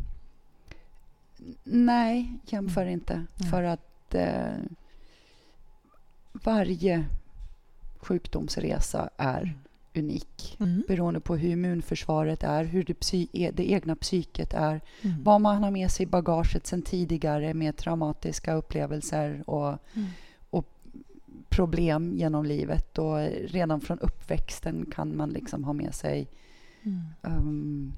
nej, 1.64 2.34
jämför 2.46 2.86
inte. 2.86 3.14
Mm. 3.14 3.52
För 3.52 3.64
att 3.64 4.16
eh, 4.16 4.54
varje 6.34 7.06
sjukdomsresa 7.98 9.10
är 9.18 9.42
Mm. 9.42 10.06
unik. 10.06 10.58
Mm. 10.60 10.84
Beroende 10.88 11.20
på 11.20 11.36
hur 11.36 11.50
immunförsvaret 11.50 12.44
är, 12.44 12.64
hur 12.64 12.84
det, 12.84 12.94
psy- 12.94 13.28
e- 13.34 13.52
det 13.54 13.72
egna 13.72 13.96
psyket 13.96 14.54
är. 14.54 14.82
Mm. 15.02 15.24
Vad 15.24 15.42
man 15.42 15.64
har 15.64 15.72
med 15.72 15.92
sig 15.92 16.04
i 16.04 16.08
bagaget 16.08 16.68
sen 16.68 16.82
tidigare 16.82 17.54
med 17.54 17.78
traumatiska 17.78 18.54
upplevelser 18.54 19.44
och 19.50 19.68
Mm. 19.94 20.08
Problem 21.56 22.14
genom 22.16 22.46
livet. 22.46 22.98
Och 22.98 23.18
redan 23.48 23.82
från 23.82 24.00
uppväxten 24.00 24.86
kan 24.96 25.18
man 25.18 25.30
liksom 25.30 25.64
ha 25.64 25.74
med 25.74 25.96
sig 25.96 26.28
Mm. 26.86 27.04
um, 27.22 27.94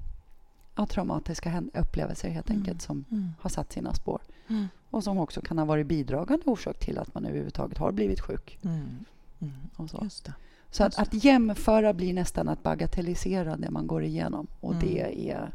ja, 0.76 0.86
traumatiska 0.86 1.64
upplevelser 1.74 2.30
helt 2.30 2.50
Mm. 2.50 2.62
enkelt 2.62 2.82
som 2.82 3.06
Mm. 3.12 3.32
har 3.40 3.50
satt 3.50 3.74
sina 3.74 3.94
spår. 3.94 4.22
Mm. 4.48 4.68
Och 4.90 5.04
som 5.04 5.18
också 5.18 5.42
kan 5.42 5.58
ha 5.58 5.66
varit 5.66 5.88
bidragande 5.88 6.44
orsak 6.46 6.80
till 6.80 6.98
att 7.00 7.14
man 7.14 7.26
överhuvudtaget 7.26 7.78
har 7.78 7.92
blivit 7.92 8.20
sjuk. 8.22 8.60
Mm. 8.64 9.06
Mm. 9.40 9.54
Och 9.76 9.90
så 9.90 10.00
Just 10.04 10.26
det. 10.26 10.34
så 10.72 10.84
att, 10.84 10.98
just 10.98 11.00
att 11.16 11.24
jämföra 11.24 11.94
blir 11.94 12.14
nästan 12.14 12.50
att 12.50 12.64
bagatellisera 12.64 13.58
det 13.58 13.70
man 13.72 13.88
går 13.88 14.04
igenom. 14.04 14.48
Och 14.60 14.74
Mm. 14.74 14.86
det 14.88 15.30
är... 15.32 15.52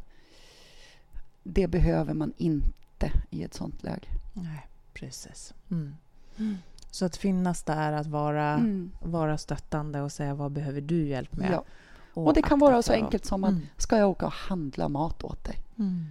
Det 1.42 1.66
behöver 1.68 2.14
man 2.14 2.32
inte 2.36 3.12
i 3.30 3.42
ett 3.42 3.54
sånt 3.54 3.82
läge. 3.82 4.08
Nej, 4.34 4.66
precis. 4.94 5.54
Mm. 5.70 5.94
Så 6.90 7.04
att 7.04 7.16
finnas 7.16 7.62
där, 7.62 7.92
att 7.92 8.06
vara, 8.06 8.48
Mm. 8.54 8.90
vara 9.02 9.38
stöttande 9.38 10.00
och 10.00 10.12
säga 10.12 10.34
vad 10.34 10.52
behöver 10.52 10.80
du 10.80 11.06
hjälp 11.08 11.36
med? 11.36 11.52
Ja. 11.52 11.64
Och 12.14 12.34
det 12.34 12.42
kan 12.42 12.58
vara 12.58 12.82
så 12.82 12.92
enkelt 12.92 13.24
som 13.24 13.44
att 13.44 13.50
Mm. 13.50 13.62
ska 13.76 13.96
jag 13.98 14.10
åka 14.10 14.26
och 14.26 14.32
handla 14.32 14.88
mat 14.88 15.24
åt 15.24 15.44
dig? 15.44 15.56
Mm. 15.78 16.06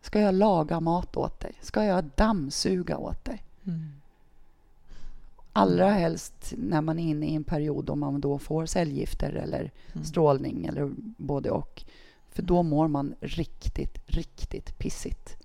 Ska 0.00 0.20
jag 0.20 0.34
laga 0.34 0.80
mat 0.80 1.16
åt 1.16 1.40
dig? 1.40 1.52
Ska 1.60 1.84
jag 1.84 2.04
dammsuga 2.16 2.96
åt 2.98 3.24
dig? 3.24 3.42
Mm. 3.66 3.92
Allra 5.52 5.90
helst 5.90 6.54
när 6.56 6.80
man 6.80 6.98
är 6.98 7.10
inne 7.10 7.26
i 7.26 7.34
en 7.34 7.44
period 7.44 7.84
då 7.84 7.94
man 7.94 8.20
då 8.20 8.38
får 8.38 8.66
cellgifter 8.66 9.32
eller 9.32 9.70
Mm. 9.92 10.04
strålning 10.04 10.66
eller 10.66 10.90
både 11.16 11.50
och. 11.50 11.84
För 12.30 12.42
då 12.42 12.62
mår 12.62 12.88
man 12.88 13.14
riktigt, 13.20 13.98
riktigt 14.06 14.78
pissigt. 14.78 15.36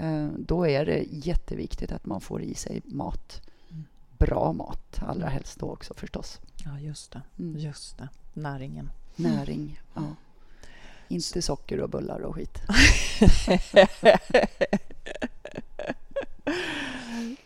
Mm. 0.00 0.24
Eh, 0.26 0.30
Då 0.38 0.66
är 0.68 0.86
det 0.86 1.04
jätteviktigt 1.10 1.92
att 1.92 2.06
man 2.06 2.20
får 2.20 2.42
i 2.42 2.54
sig 2.54 2.82
mat. 2.84 3.42
Mm. 3.70 3.84
Bra 4.18 4.52
mat, 4.52 4.98
allra 5.02 5.28
helst 5.28 5.58
då 5.60 5.66
också 5.70 5.94
förstås. 5.94 6.40
Ja, 6.64 6.78
just 6.80 7.12
det. 7.12 7.22
Mm. 7.38 7.58
Just 7.58 7.98
det. 7.98 8.08
Näringen. 8.34 8.90
Näring, 9.16 9.80
ja. 9.94 10.02
Inte 11.08 11.42
socker 11.42 11.80
och 11.80 11.90
bullar 11.90 12.20
och 12.20 12.34
skit. 12.34 12.58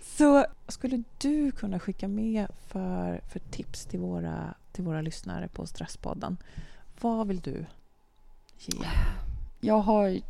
Så 0.03 0.47
skulle 0.69 1.03
du 1.19 1.53
kunna 1.53 1.79
skicka 1.79 2.09
med 2.09 2.47
för, 2.69 3.21
för 3.33 3.38
tips 3.38 3.87
till 3.87 4.01
våra, 4.01 4.55
till 4.73 4.85
våra 4.85 5.01
lyssnare 5.01 5.49
på 5.49 5.67
Stresspodden? 5.67 6.37
Vad 7.01 7.29
vill 7.29 7.40
du 7.40 7.67
ge? 8.59 8.75
Jag 9.61 9.79
har... 9.79 10.21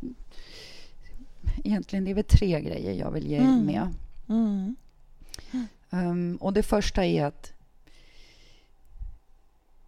Egentligen 1.63 2.05
det 2.05 2.11
är 2.11 2.15
väl 2.15 2.23
tre 2.23 2.61
grejer 2.61 2.93
jag 2.93 3.11
vill 3.11 3.27
ge 3.27 3.37
Mm. 3.37 3.65
med. 3.65 3.93
Mm. 4.29 4.75
Um, 5.89 6.35
och 6.35 6.53
det 6.53 6.63
första 6.63 7.05
är 7.05 7.25
att 7.25 7.53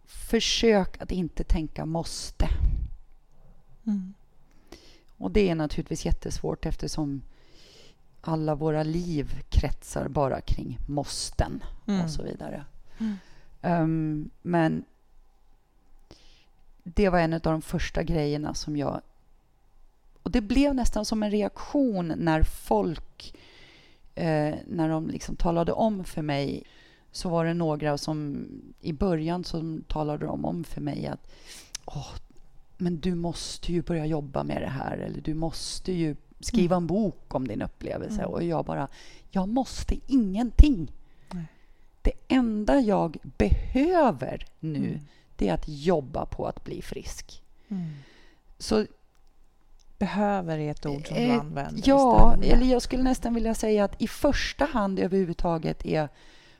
försök 0.06 1.02
att 1.02 1.12
inte 1.12 1.44
tänka 1.44 1.86
måste. 1.86 2.48
Mm. 3.86 4.14
Och 5.16 5.30
det 5.30 5.48
är 5.48 5.54
naturligtvis 5.54 6.04
jättesvårt 6.06 6.66
eftersom 6.66 7.22
alla 8.20 8.54
våra 8.54 8.82
liv 8.82 9.42
kretsar 9.48 10.08
bara 10.08 10.40
kring 10.40 10.78
måsten 10.88 11.64
Mm. 11.86 12.04
och 12.04 12.10
så 12.10 12.22
vidare. 12.22 12.64
Mm. 12.98 13.16
Um, 13.62 14.30
men 14.42 14.84
det 16.84 17.08
var 17.08 17.18
en 17.20 17.32
av 17.32 17.40
de 17.40 17.62
första 17.62 18.02
grejerna 18.02 18.54
som 18.54 18.76
jag... 18.76 19.00
Och 20.28 20.32
det 20.32 20.40
blev 20.40 20.74
nästan 20.74 21.04
som 21.04 21.22
en 21.22 21.30
reaktion 21.30 22.12
när 22.16 22.42
folk... 22.42 23.34
Eh, 24.14 24.54
när 24.66 24.88
de 24.88 25.08
liksom 25.08 25.36
talade 25.36 25.72
om 25.72 26.04
för 26.04 26.22
mig 26.22 26.62
så 27.12 27.28
var 27.28 27.44
det 27.44 27.54
några 27.54 27.98
som 27.98 28.46
i 28.80 28.92
början 28.92 29.44
som 29.44 29.84
talade 29.88 30.26
de 30.26 30.44
om 30.44 30.64
för 30.64 30.80
mig 30.80 31.06
att 31.06 31.30
Åh, 31.84 32.14
men 32.76 33.00
du 33.00 33.14
måste 33.14 33.72
ju 33.72 33.82
börja 33.82 34.06
jobba 34.06 34.42
med 34.42 34.62
det 34.62 34.68
här 34.68 34.98
eller 34.98 35.20
du 35.20 35.34
måste 35.34 35.92
ju 35.92 36.16
skriva 36.40 36.76
en 36.76 36.86
bok 36.86 37.34
om 37.34 37.48
din 37.48 37.62
upplevelse. 37.62 38.20
Mm. 38.20 38.30
Och 38.30 38.42
jag 38.42 38.64
bara, 38.64 38.88
jag 39.30 39.48
måste 39.48 39.96
ingenting. 40.06 40.92
Nej. 41.32 41.44
Det 42.02 42.12
enda 42.28 42.80
jag 42.80 43.16
behöver 43.22 44.46
nu 44.60 44.88
Mm. 44.88 45.00
det 45.36 45.48
är 45.48 45.54
att 45.54 45.68
jobba 45.68 46.26
på 46.26 46.46
att 46.46 46.64
bli 46.64 46.82
frisk. 46.82 47.42
Mm. 47.68 47.90
Så 48.58 48.86
Behöver 49.98 50.58
är 50.58 50.70
ett 50.70 50.86
ord 50.86 51.06
som 51.06 51.16
du 51.16 51.22
Eh, 51.22 51.40
använder 51.40 51.82
ja, 51.84 52.34
istället. 52.34 52.56
eller 52.56 52.72
jag 52.72 52.82
skulle 52.82 53.02
nästan 53.02 53.34
vilja 53.34 53.54
säga 53.54 53.84
att 53.84 54.02
i 54.02 54.08
första 54.08 54.64
hand 54.64 54.98
överhuvudtaget 54.98 55.86
är 55.86 56.08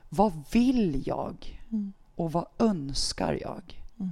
vad 0.09 0.33
vill 0.51 1.03
jag 1.07 1.59
Mm. 1.71 1.93
och 2.15 2.31
vad 2.31 2.45
önskar 2.57 3.37
jag? 3.41 3.83
Mm. 3.99 4.11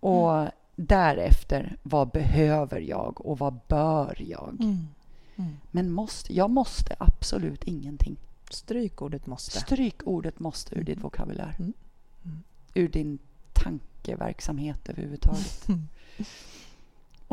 Och 0.00 0.48
därefter, 0.76 1.76
vad 1.82 2.08
behöver 2.08 2.80
jag 2.80 3.26
och 3.26 3.38
vad 3.38 3.58
bör 3.68 4.16
jag? 4.28 4.56
Mm. 4.60 4.86
Mm. 5.36 5.56
Men 5.70 5.92
måste, 5.92 6.34
jag 6.34 6.50
måste 6.50 6.96
absolut 6.98 7.64
ingenting. 7.64 8.16
Stryk 8.50 9.02
ordet 9.02 9.26
måste. 9.26 9.60
Stryk 9.60 10.00
ordet 10.04 10.40
måste 10.40 10.74
ur 10.74 10.78
Mm. 10.78 10.84
din 10.84 11.00
vokabulär. 11.00 11.56
Mm. 11.58 11.72
Mm. 12.24 12.42
Ur 12.74 12.88
din 12.88 13.18
tankeverksamhet 13.52 14.88
överhuvudtaget. 14.88 15.66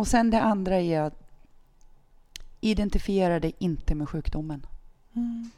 Och 0.02 0.08
sen 0.08 0.30
det 0.30 0.42
andra 0.42 0.80
är 0.80 1.02
att 1.02 1.14
identifiera 2.62 3.40
dig 3.40 3.56
inte 3.60 3.96
med 3.96 4.10
sjukdomen. 4.10 4.66
Mm. 5.16 5.50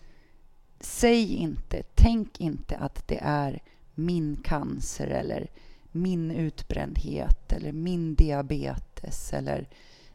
Säg 0.79 1.34
inte, 1.34 1.84
tänk 1.95 2.39
inte 2.39 2.77
att 2.77 3.08
det 3.08 3.19
är 3.21 3.62
min 3.95 4.36
cancer 4.36 5.08
eller 5.08 5.47
min 5.91 6.32
utbrändhet 6.32 7.53
eller 7.53 7.71
min 7.71 8.15
diabetes 8.15 9.34
eller 9.34 9.69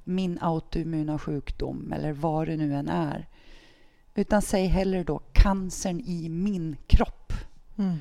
min 0.05 0.39
autoimmuna 0.41 1.19
sjukdom 1.19 1.93
eller 1.93 2.13
vad 2.13 2.47
det 2.47 2.57
nu 2.57 2.75
än 2.75 2.89
är. 2.89 3.29
Utan 4.15 4.43
säg 4.43 4.67
hellre 4.67 5.05
då 5.05 5.19
cancern 5.33 6.01
i 6.01 6.29
min 6.29 6.77
kropp 6.87 7.33
Mm. 7.77 7.97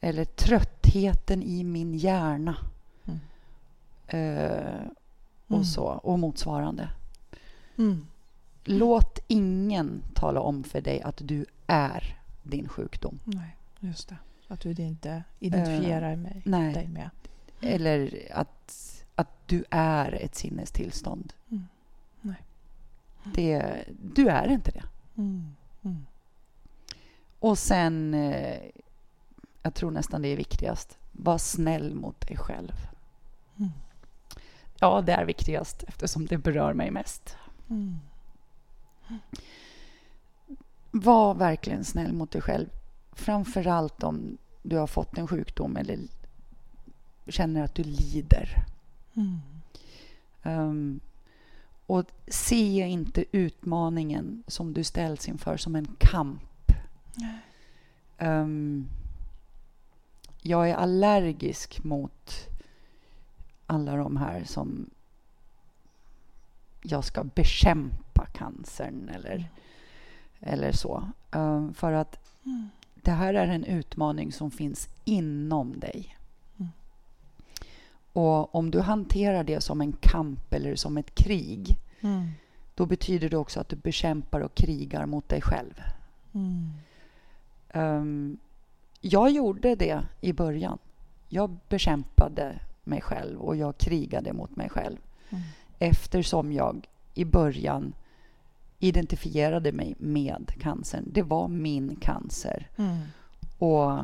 eller 0.00 0.24
tröttheten 0.24 1.42
i 1.42 1.64
min 1.64 1.94
hjärna. 1.94 2.56
Mm. 3.04 3.18
Eh, 4.06 4.86
och 5.46 5.54
Mm. 5.54 5.64
så, 5.64 5.84
och 5.84 6.18
motsvarande. 6.18 6.88
Mm. 7.78 8.06
Låt 8.64 9.18
ingen 9.28 10.02
tala 10.14 10.40
om 10.40 10.64
för 10.64 10.80
dig 10.80 11.02
att 11.02 11.20
du 11.24 11.46
är 11.66 12.18
din 12.42 12.68
sjukdom. 12.68 13.18
Nej, 13.24 13.56
just 13.80 14.08
det. 14.08 14.16
Att 14.48 14.60
du 14.60 14.70
inte 14.70 15.22
identifierar 15.40 16.16
mig, 16.16 16.32
Eh, 16.44 16.50
nej. 16.50 16.74
dig 16.74 16.88
med. 16.88 17.10
Eller 17.60 18.28
att, 18.34 19.04
att 19.14 19.28
du 19.48 19.64
är 19.70 20.12
ett 20.12 20.34
sinnestillstånd. 20.34 21.32
Mm. 21.50 21.64
Nej. 22.20 22.42
Det, 23.34 23.84
du 24.14 24.28
är 24.28 24.48
inte 24.48 24.70
det. 24.70 24.84
Mm. 25.16 25.54
Mm. 25.82 26.06
Och 27.38 27.58
sen, 27.58 28.14
eh, 28.14 28.58
jag 29.62 29.74
tror 29.74 29.90
nästan 29.90 30.22
det 30.22 30.28
är 30.28 30.36
viktigast, 30.36 30.98
var 31.12 31.38
snäll 31.38 31.94
mot 31.94 32.20
dig 32.28 32.36
själv. 32.36 32.72
Ja, 34.84 35.00
det 35.00 35.12
är 35.12 35.24
viktigast 35.24 35.84
eftersom 35.88 36.26
det 36.26 36.38
berör 36.38 36.74
mig 36.74 36.90
mest. 36.90 37.36
Mm. 37.70 37.98
Var 40.90 41.34
verkligen 41.34 41.84
snäll 41.84 42.12
mot 42.12 42.30
dig 42.30 42.42
själv. 42.42 42.66
Framför 43.12 43.66
allt 43.66 44.02
om 44.02 44.38
du 44.62 44.76
har 44.76 44.86
fått 44.86 45.18
en 45.18 45.26
sjukdom 45.26 45.76
eller 45.76 45.98
känner 47.26 47.64
att 47.64 47.74
du 47.74 47.82
lider. 47.82 48.48
Mm. 49.14 49.40
Um, 50.42 51.00
och 51.86 52.04
se 52.28 52.80
inte 52.80 53.24
utmaningen 53.32 54.44
som 54.46 54.72
du 54.72 54.84
ställs 54.84 55.28
inför 55.28 55.56
som 55.56 55.76
en 55.76 55.96
kamp. 55.98 56.72
Um, 58.18 58.88
jag 60.42 60.70
är 60.70 60.74
allergisk 60.74 61.84
mot 61.84 62.53
alla 63.74 63.96
de 63.96 64.16
här 64.16 64.44
som 64.44 64.90
jag 66.82 67.04
ska 67.04 67.24
bekämpa 67.24 68.26
cancern 68.26 69.08
eller, 69.08 69.50
eller 70.40 70.72
så. 70.72 71.08
Um, 71.32 71.74
för 71.74 71.92
att 71.92 72.20
Mm. 72.46 72.68
det 72.94 73.10
här 73.10 73.34
är 73.34 73.46
en 73.48 73.64
utmaning 73.64 74.32
som 74.32 74.50
finns 74.50 74.88
inom 75.04 75.80
dig. 75.80 76.16
Mm. 76.58 76.70
Och 78.12 78.54
om 78.54 78.70
du 78.70 78.80
hanterar 78.80 79.44
det 79.44 79.60
som 79.60 79.80
en 79.80 79.92
kamp 79.92 80.52
eller 80.54 80.76
som 80.76 80.96
ett 80.96 81.14
krig 81.14 81.78
Mm. 82.00 82.28
då 82.74 82.86
betyder 82.86 83.28
det 83.30 83.36
också 83.36 83.60
att 83.60 83.68
du 83.68 83.76
bekämpar 83.76 84.40
och 84.40 84.54
krigar 84.54 85.06
mot 85.06 85.28
dig 85.28 85.40
själv. 85.42 85.80
Mm. 86.32 86.70
Ehm, 87.70 88.38
jag 89.00 89.30
gjorde 89.30 89.74
det 89.74 90.04
i 90.20 90.32
början. 90.32 90.78
jag 91.28 91.56
bekämpade 91.68 92.58
mig 92.86 93.00
själv 93.00 93.40
och 93.40 93.56
jag 93.56 93.78
krigade 93.78 94.32
mot 94.32 94.56
mig 94.56 94.68
själv. 94.68 94.96
Mm. 95.30 95.42
Eftersom 95.78 96.52
jag 96.52 96.88
i 97.14 97.24
början 97.24 97.92
identifierade 98.78 99.72
mig 99.72 99.94
med 99.98 100.52
cancern. 100.60 101.04
Det 101.12 101.22
var 101.22 101.48
min 101.48 101.96
cancer. 101.96 102.68
Mm. 102.76 102.98
Och 103.58 104.00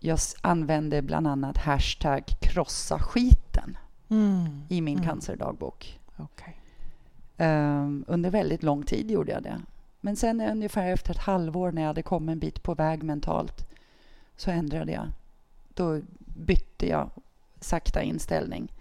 jag 0.00 0.18
använde 0.40 1.02
bland 1.02 1.26
annat 1.26 1.56
hashtag 1.56 2.24
krossa 2.40 2.98
skiten 2.98 3.78
Mm. 4.08 4.62
i 4.68 4.80
min 4.80 4.98
Mm. 4.98 5.08
cancerdagbok. 5.08 6.00
Okej. 6.16 6.56
Ehm, 7.36 8.04
under 8.08 8.30
väldigt 8.30 8.62
lång 8.62 8.82
tid 8.82 9.10
gjorde 9.10 9.32
jag 9.32 9.42
det. 9.42 9.60
Men 10.00 10.16
sen 10.16 10.40
ungefär 10.40 10.92
efter 10.92 11.10
ett 11.10 11.18
halvår 11.20 11.72
när 11.72 11.82
jag 11.82 11.86
hade 11.86 12.02
kommit 12.02 12.32
en 12.32 12.38
bit 12.38 12.62
på 12.62 12.74
väg 12.74 13.02
mentalt 13.02 13.66
så 14.36 14.50
ändrade 14.50 14.92
jag. 14.92 15.06
Då 15.74 16.00
bytte 16.36 16.88
jag 16.88 17.10
sakta 17.66 18.02
inställning 18.02 18.72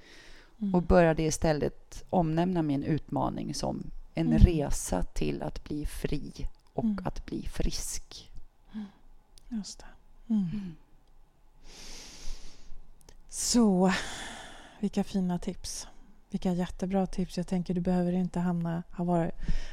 Mm. 0.61 0.75
och 0.75 0.83
började 0.83 1.23
istället 1.23 2.03
omnämna 2.09 2.61
min 2.61 2.83
utmaning 2.83 3.53
som 3.53 3.91
en 4.13 4.27
Mm. 4.27 4.39
resa 4.39 5.03
till 5.03 5.41
att 5.41 5.63
bli 5.63 5.85
fri 5.85 6.31
och 6.73 6.83
Mm. 6.83 6.97
att 7.05 7.25
bli 7.25 7.41
frisk. 7.47 8.31
Just 9.49 9.79
det. 9.79 9.85
Mm. 10.33 10.75
Så, 13.29 13.93
vilka 14.79 15.03
fina 15.03 15.39
tips. 15.39 15.87
Vilka 16.29 16.51
jättebra 16.53 17.07
tips. 17.07 17.37
Jag 17.37 17.47
tänker 17.47 17.73
du 17.73 17.81
behöver 17.81 18.11
inte 18.13 18.39
hamna, 18.39 18.83
ha 18.91 19.03
vara, 19.05 19.31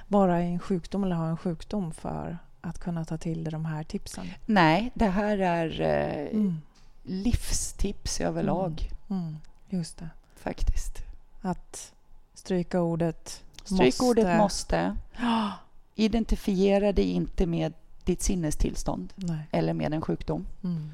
vara 0.09 0.43
i 0.43 0.47
en 0.53 0.59
sjukdom 0.59 1.05
eller 1.05 1.17
ha 1.17 1.29
en 1.29 1.37
sjukdom 1.37 1.93
för 1.93 2.39
att 2.61 2.79
kunna 2.79 3.05
ta 3.05 3.19
till 3.19 3.45
dig 3.45 3.51
de 3.51 3.65
här 3.65 3.85
tipsen. 3.85 4.27
Nej, 4.47 4.91
det 4.95 5.07
här 5.09 5.39
är 5.39 5.81
eh, 5.81 6.27
Mm. 6.37 6.61
livstips 7.03 8.21
överlag 8.21 8.91
Mm. 9.13 9.37
Just 9.69 9.99
det. 9.99 10.09
faktiskt. 10.37 10.99
Att 11.41 11.93
stryka 12.35 12.81
ordet 12.81 13.43
Stryk 13.65 14.03
ordet 14.03 14.25
måste. 14.39 14.39
måste. 14.39 14.97
Ah, 15.27 15.51
Identifiera 15.95 16.93
dig 16.93 17.05
inte 17.11 17.47
med 17.47 17.73
ditt 18.05 18.23
sinnestillstånd 18.23 19.13
Nej. 19.17 19.49
eller 19.51 19.73
med 19.75 19.95
en 19.95 20.01
sjukdom. 20.03 20.47
Mm. 20.65 20.91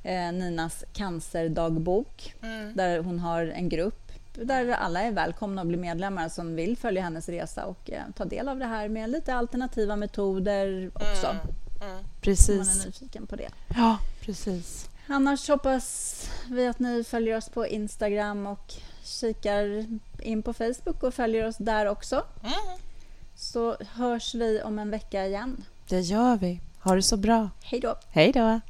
eh, 0.03 0.33
Ninas 0.33 0.85
cancerdagbok 0.93 2.35
där 2.75 2.99
hon 2.99 3.19
har 3.19 3.43
en 3.43 3.69
grupp 3.69 4.13
där 4.35 4.69
alla 4.69 5.03
är 5.03 5.13
välkomna 5.13 5.61
att 5.61 5.69
bli 5.69 5.77
medlemmar 5.77 6.29
som 6.29 6.57
vill 6.57 6.77
följa 6.77 7.03
hennes 7.03 7.29
resa 7.29 7.65
och 7.65 7.91
eh, 7.91 8.03
ta 8.17 8.25
del 8.25 8.49
av 8.49 8.59
det 8.59 8.67
här 8.67 8.89
med 8.89 9.11
lite 9.11 9.35
alternativa 9.35 9.97
metoder 9.97 10.91
också. 10.95 11.27
Om 11.27 11.37
man 11.81 11.89
är 11.89 12.05
Precis. 12.21 12.87
nyfiken 12.87 13.27
på 13.27 13.37
det. 13.37 13.49
Ja, 13.77 13.99
precis. 14.21 14.89
Annars 15.07 15.49
hoppas 15.49 16.17
vi 16.51 16.67
att 16.67 16.79
ni 16.79 17.05
följer 17.05 17.37
oss 17.37 17.49
på 17.49 17.67
Instagram 17.67 18.47
och 18.47 18.75
kikar 19.05 19.87
in 20.23 20.43
på 20.43 20.53
Facebook 20.53 21.03
och 21.03 21.15
följer 21.15 21.47
oss 21.47 21.57
där 21.57 21.87
också. 21.87 22.25
Så 23.35 23.77
hörs 23.95 24.35
vi 24.35 24.63
om 24.63 24.79
en 24.79 24.91
vecka 24.91 25.27
igen. 25.27 25.65
Det 25.89 26.01
gör 26.01 26.37
vi. 26.37 26.61
Ha 26.81 26.95
det 26.95 27.03
så 27.03 27.17
bra. 27.17 27.51
Hej 27.63 27.81
då! 27.81 27.97
Hej 28.09 28.33
då! 28.33 28.61